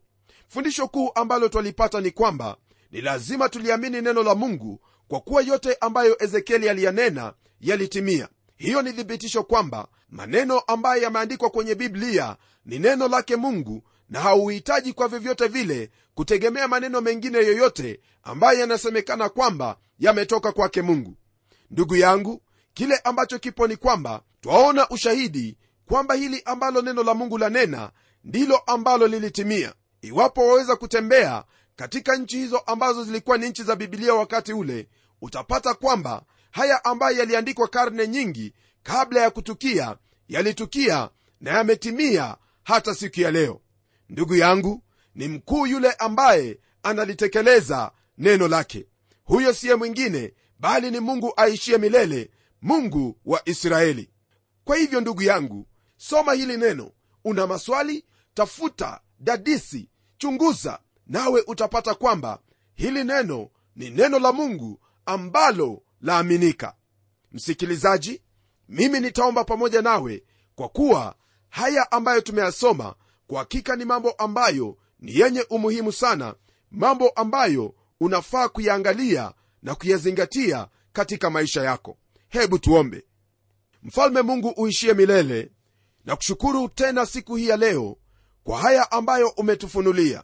Fundisho 0.48 0.88
kuu 0.88 1.12
ambalo 1.16 1.50
twalipata 1.50 2.02
ni 2.02 2.12
kwamba 2.12 2.58
ni 2.92 3.02
lazima 3.02 3.50
tuliamini 3.50 4.02
neno 4.02 4.24
la 4.24 4.36
mungu 4.36 4.82
kwa 5.08 5.20
kuwa 5.20 5.42
yote 5.42 5.78
ambayo 5.82 6.24
ezekieli 6.24 6.70
aliyanena 6.70 7.34
yalitimia. 7.62 8.30
Hiyo 8.56 8.82
ni 8.82 8.94
thibitisho 8.94 9.44
kwamba 9.44 9.88
maneno 10.10 10.60
ambayo 10.60 11.02
yameandikwa 11.04 11.50
kwenye 11.50 11.76
biblia 11.76 12.38
ni 12.66 12.80
neno 12.80 13.08
lake 13.08 13.36
mungu 13.36 13.84
na 14.10 14.20
hauhitaji 14.20 14.94
kwa 14.94 15.08
vyovyote 15.08 15.48
vile 15.48 15.92
kutegemea 16.16 16.68
maneno 16.68 17.02
mengine 17.02 17.38
yoyote 17.38 18.00
ambayo 18.24 18.60
yanasemekana 18.60 19.30
kwamba 19.30 19.78
yametoka 20.00 20.52
kwake 20.52 20.82
mungu. 20.82 21.16
Ndugu 21.72 21.96
yangu 21.96 22.42
kile 22.74 22.98
ambacho 22.98 23.40
kipo 23.40 23.68
ni 23.68 23.76
kwamba 23.78 24.22
twaona 24.42 24.90
ushahidi 24.90 25.58
kwamba 25.86 26.16
hili 26.16 26.42
ambalo 26.46 26.82
neno 26.82 27.04
la 27.04 27.14
mungu 27.14 27.38
lanena 27.38 27.92
ndilo 28.24 28.58
ambalo 28.58 29.08
lilitimia. 29.08 29.74
Iwapo 30.02 30.48
waweza 30.48 30.76
kutembea 30.76 31.44
katika 31.76 32.16
nchi 32.16 32.38
hizo 32.38 32.58
ambazo 32.58 33.04
zilikuwa 33.04 33.38
ni 33.38 33.50
nchi 33.50 33.64
za 33.64 33.76
bibilia 33.76 34.14
wakati 34.14 34.54
ule 34.54 34.88
utapata 35.22 35.74
kwamba 35.74 36.24
haya 36.52 36.86
ambayo 36.86 37.18
yaliandikwa 37.18 37.68
karne 37.68 38.08
nyingi 38.08 38.54
kabla 38.84 39.22
ya 39.22 39.30
kutukia 39.30 39.98
yalitukia 40.28 41.10
na 41.42 41.52
yametimia 41.52 42.38
hata 42.64 42.96
siku 42.96 43.20
ya 43.22 43.32
leo. 43.32 43.62
Ndugu 44.10 44.36
yangu 44.36 44.84
ni 45.16 45.28
mkuu 45.28 45.68
yule 45.68 45.92
ambaye 45.92 46.60
analitekeleza 46.84 47.92
neno 48.18 48.48
lake. 48.48 48.86
Huyo 49.24 49.54
siye 49.54 49.76
mwingine 49.76 50.34
bali 50.60 50.92
ni 50.92 51.00
mungu 51.00 51.34
aishie 51.38 51.78
milele 51.78 52.30
mungu 52.62 53.18
wa 53.26 53.50
israeli. 53.50 54.10
Kwa 54.64 54.76
hivyo 54.78 55.02
ndugu 55.02 55.22
yangu 55.24 55.68
soma 55.98 56.34
hili 56.34 56.58
neno. 56.58 56.92
Una 57.26 57.48
maswali 57.48 58.06
tafuta 58.34 59.02
dadisi 59.20 59.90
chunguza 60.18 60.80
nawe 61.08 61.44
utapata 61.48 61.94
kwamba 61.96 62.40
hili 62.74 63.04
neno 63.04 63.50
ni 63.76 63.90
neno 63.90 64.20
la 64.20 64.32
mungu 64.32 64.80
ambalo 65.06 65.82
laaminika. 66.02 66.76
Msikilizaji 67.32 68.22
mimi 68.70 69.00
nitaomba 69.00 69.44
pamoja 69.44 69.82
nawe 69.82 70.24
kwa 70.56 70.70
kuwa 70.70 71.16
haya 71.50 71.92
ambayo 71.92 72.22
tumeyasoma 72.22 72.96
kwa 73.28 73.40
hakika 73.40 73.76
ni 73.76 73.86
mambo 73.86 74.12
ambayo 74.12 74.78
ni 75.00 75.16
yenye 75.20 75.46
umuhimu 75.50 75.92
sana 75.92 76.36
mambo 76.72 77.10
ambayo 77.10 77.76
unafaa 78.00 78.50
kuyaangalia 78.50 79.34
na 79.64 79.76
kuyazingatia 79.76 80.68
katika 80.94 81.30
maisha 81.30 81.64
yako 81.64 81.98
hebu 82.30 82.60
tuombe. 82.60 83.06
Mfalme 83.84 84.22
mungu 84.22 84.50
uishie 84.58 84.94
milele 84.94 85.52
na 86.06 86.16
kushukuru 86.16 86.70
tena 86.70 87.06
siku 87.06 87.36
hii 87.36 87.48
ya 87.48 87.58
leo 87.58 87.98
kwa 88.44 88.60
haya 88.62 88.92
ambayo 88.92 89.30
umetufunulia. 89.30 90.24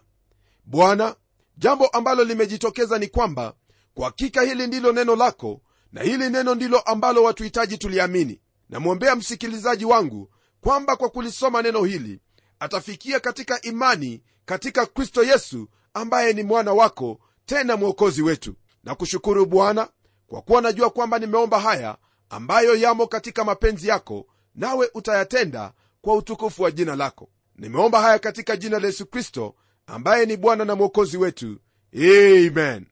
Bwana 0.65 1.15
jambo 1.57 1.87
ambalo 1.87 2.23
limejitokeza 2.23 2.99
ni 2.99 3.07
kwamba 3.07 3.53
kwa 3.93 4.05
hakika 4.05 4.41
hili 4.41 4.67
ndilo 4.67 4.91
neno 4.91 5.15
lako 5.15 5.61
na 5.91 6.01
hili 6.03 6.29
neno 6.29 6.55
ndilo 6.55 6.79
ambalo 6.79 7.23
watuhitaji 7.23 7.77
tuliamini. 7.77 8.41
Namwombea 8.69 9.15
msikilizaji 9.15 9.85
wangu 9.85 10.31
kwamba 10.61 10.95
kwa 10.95 11.09
kulisoma 11.09 11.61
neno 11.61 11.83
hili 11.83 12.19
atafikia 12.59 13.19
katika 13.19 13.61
imani 13.61 14.21
katika 14.45 14.85
kristo 14.85 15.23
yesu 15.23 15.67
ambaye 15.93 16.33
ni 16.33 16.43
mwana 16.43 16.73
wako 16.73 17.19
tena 17.45 17.77
mwokozi 17.77 18.21
wetu. 18.21 18.55
Na 18.83 18.95
kushukuru 18.95 19.45
bwana 19.45 19.89
kwa 20.27 20.41
kuwa 20.41 20.61
najua 20.61 20.89
kwamba 20.89 21.19
nimeomba 21.19 21.59
haya 21.59 21.97
ambayo 22.29 22.75
yamo 22.75 23.07
katika 23.07 23.43
mapenzi 23.43 23.88
yako 23.88 24.27
nawe 24.55 24.89
utayatenda 24.93 25.73
kwa 26.01 26.15
utukufu 26.15 26.63
wa 26.63 26.71
jina 26.71 26.95
lako. 26.95 27.29
Nimeomba 27.55 28.01
haya 28.01 28.19
katika 28.19 28.57
jina 28.57 28.79
la 28.79 28.88
yesu 28.88 29.05
kristo 29.05 29.55
ambaye 29.88 30.25
ni 30.25 30.38
bwana 30.38 30.65
na 30.65 30.75
mwokozi 30.75 31.17
wetu. 31.17 31.59
Amen. 31.95 32.85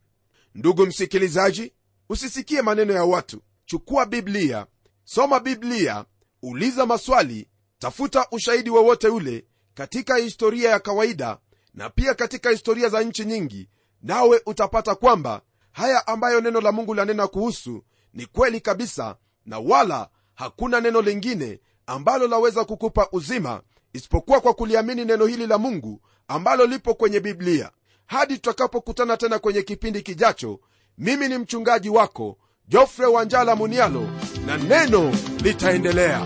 Ndugu 0.56 0.86
msikilizaji 0.86 1.74
usisikie 2.10 2.62
maneno 2.62 2.93
ya 2.93 3.04
watu. 3.04 3.41
Chukua 3.65 4.06
biblia 4.06 4.65
soma 5.04 5.39
biblia 5.39 6.06
uliza 6.41 6.86
maswali 6.86 7.48
tafuta 7.80 8.28
ushahidi 8.32 8.69
wowote 8.69 9.08
ule 9.08 9.46
katika 9.74 10.17
historia 10.17 10.69
ya 10.69 10.80
kawaida 10.80 11.38
na 11.74 11.89
pia 11.89 12.13
katika 12.13 12.50
historia 12.50 12.89
za 12.89 13.04
nchi 13.04 13.26
nyingi 13.26 13.69
nawe 14.02 14.41
utapata 14.46 14.96
kwamba 14.96 15.41
haya 15.74 16.08
ambayo 16.08 16.42
neno 16.42 16.62
la 16.62 16.72
mungu 16.72 16.94
lanena 16.94 17.28
kuhusu 17.28 17.84
ni 18.14 18.26
kweli 18.26 18.62
kabisa 18.62 19.16
na 19.46 19.60
wala 19.60 20.10
hakuna 20.36 20.82
neno 20.82 21.02
lingine 21.02 21.60
ambalo 21.86 22.28
laweza 22.28 22.66
kukupa 22.66 23.08
uzima 23.12 23.62
isipokuwa 23.94 24.42
kwa 24.42 24.54
kuliamini 24.54 25.06
neno 25.06 25.26
hili 25.26 25.48
la 25.48 25.58
mungu 25.58 26.02
ambalo 26.28 26.66
lipo 26.66 26.94
kwenye 26.94 27.20
biblia. 27.20 27.72
Hadi 28.06 28.34
tutakapokutana 28.36 29.18
tena 29.18 29.40
kwenye 29.40 29.62
kipindi 29.62 30.02
kijacho 30.02 30.60
mimi 30.98 31.28
ni 31.28 31.38
mchungaji 31.38 31.90
wako 31.90 32.38
jofre 32.68 33.06
wanjala 33.06 33.56
munialo 33.56 34.10
na 34.46 34.58
neno 34.58 35.16
litaendelea 35.44 36.26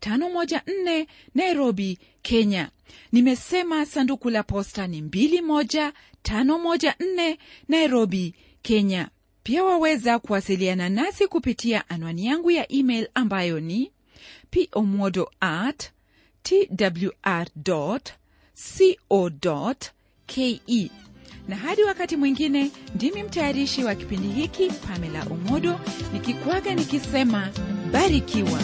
21514 0.00 1.06
nairobi 1.34 1.98
kenya. 2.22 2.70
Nimesema 3.12 3.86
sanduku 3.86 4.30
la 4.30 4.42
posta 4.42 4.86
ni 4.86 5.00
21514 5.00 7.36
nairobi 7.68 8.34
kenya. 8.62 9.08
Pia 9.42 9.64
waweza 9.64 10.18
kuwasiliana 10.18 10.88
nasi 10.88 11.26
kupitia 11.26 11.88
anwani 11.88 12.26
yangu 12.26 12.50
ya 12.50 12.72
email 12.72 13.08
ambayo 13.14 13.60
ni 13.60 13.90
pomodo 14.70 15.30
at 15.40 15.90
twr 16.42 17.46
co 17.64 18.00
ke 20.26 20.60
na 21.48 21.56
hadi 21.56 21.82
wakati 21.82 22.16
mwingine 22.16 22.70
ndimi 22.94 23.22
mtayarishi 23.22 23.84
wa 23.84 23.94
kipindi 23.94 24.28
hiki 24.28 24.70
pamela 24.70 25.26
omodo 25.30 25.80
nikikwaga 26.12 26.74
nikisema 26.74 27.50
barikiwa 27.92 28.60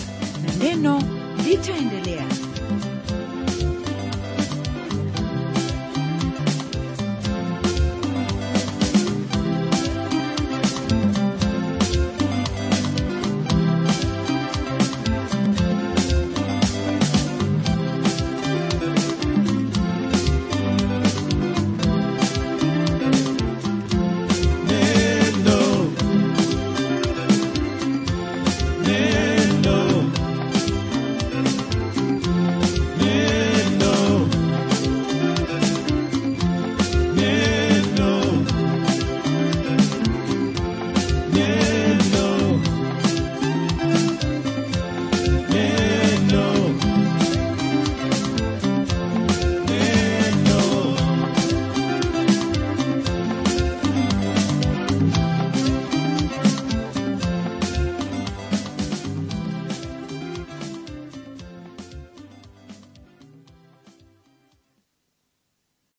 neno 0.59 1.03
litaendelea 1.45 2.46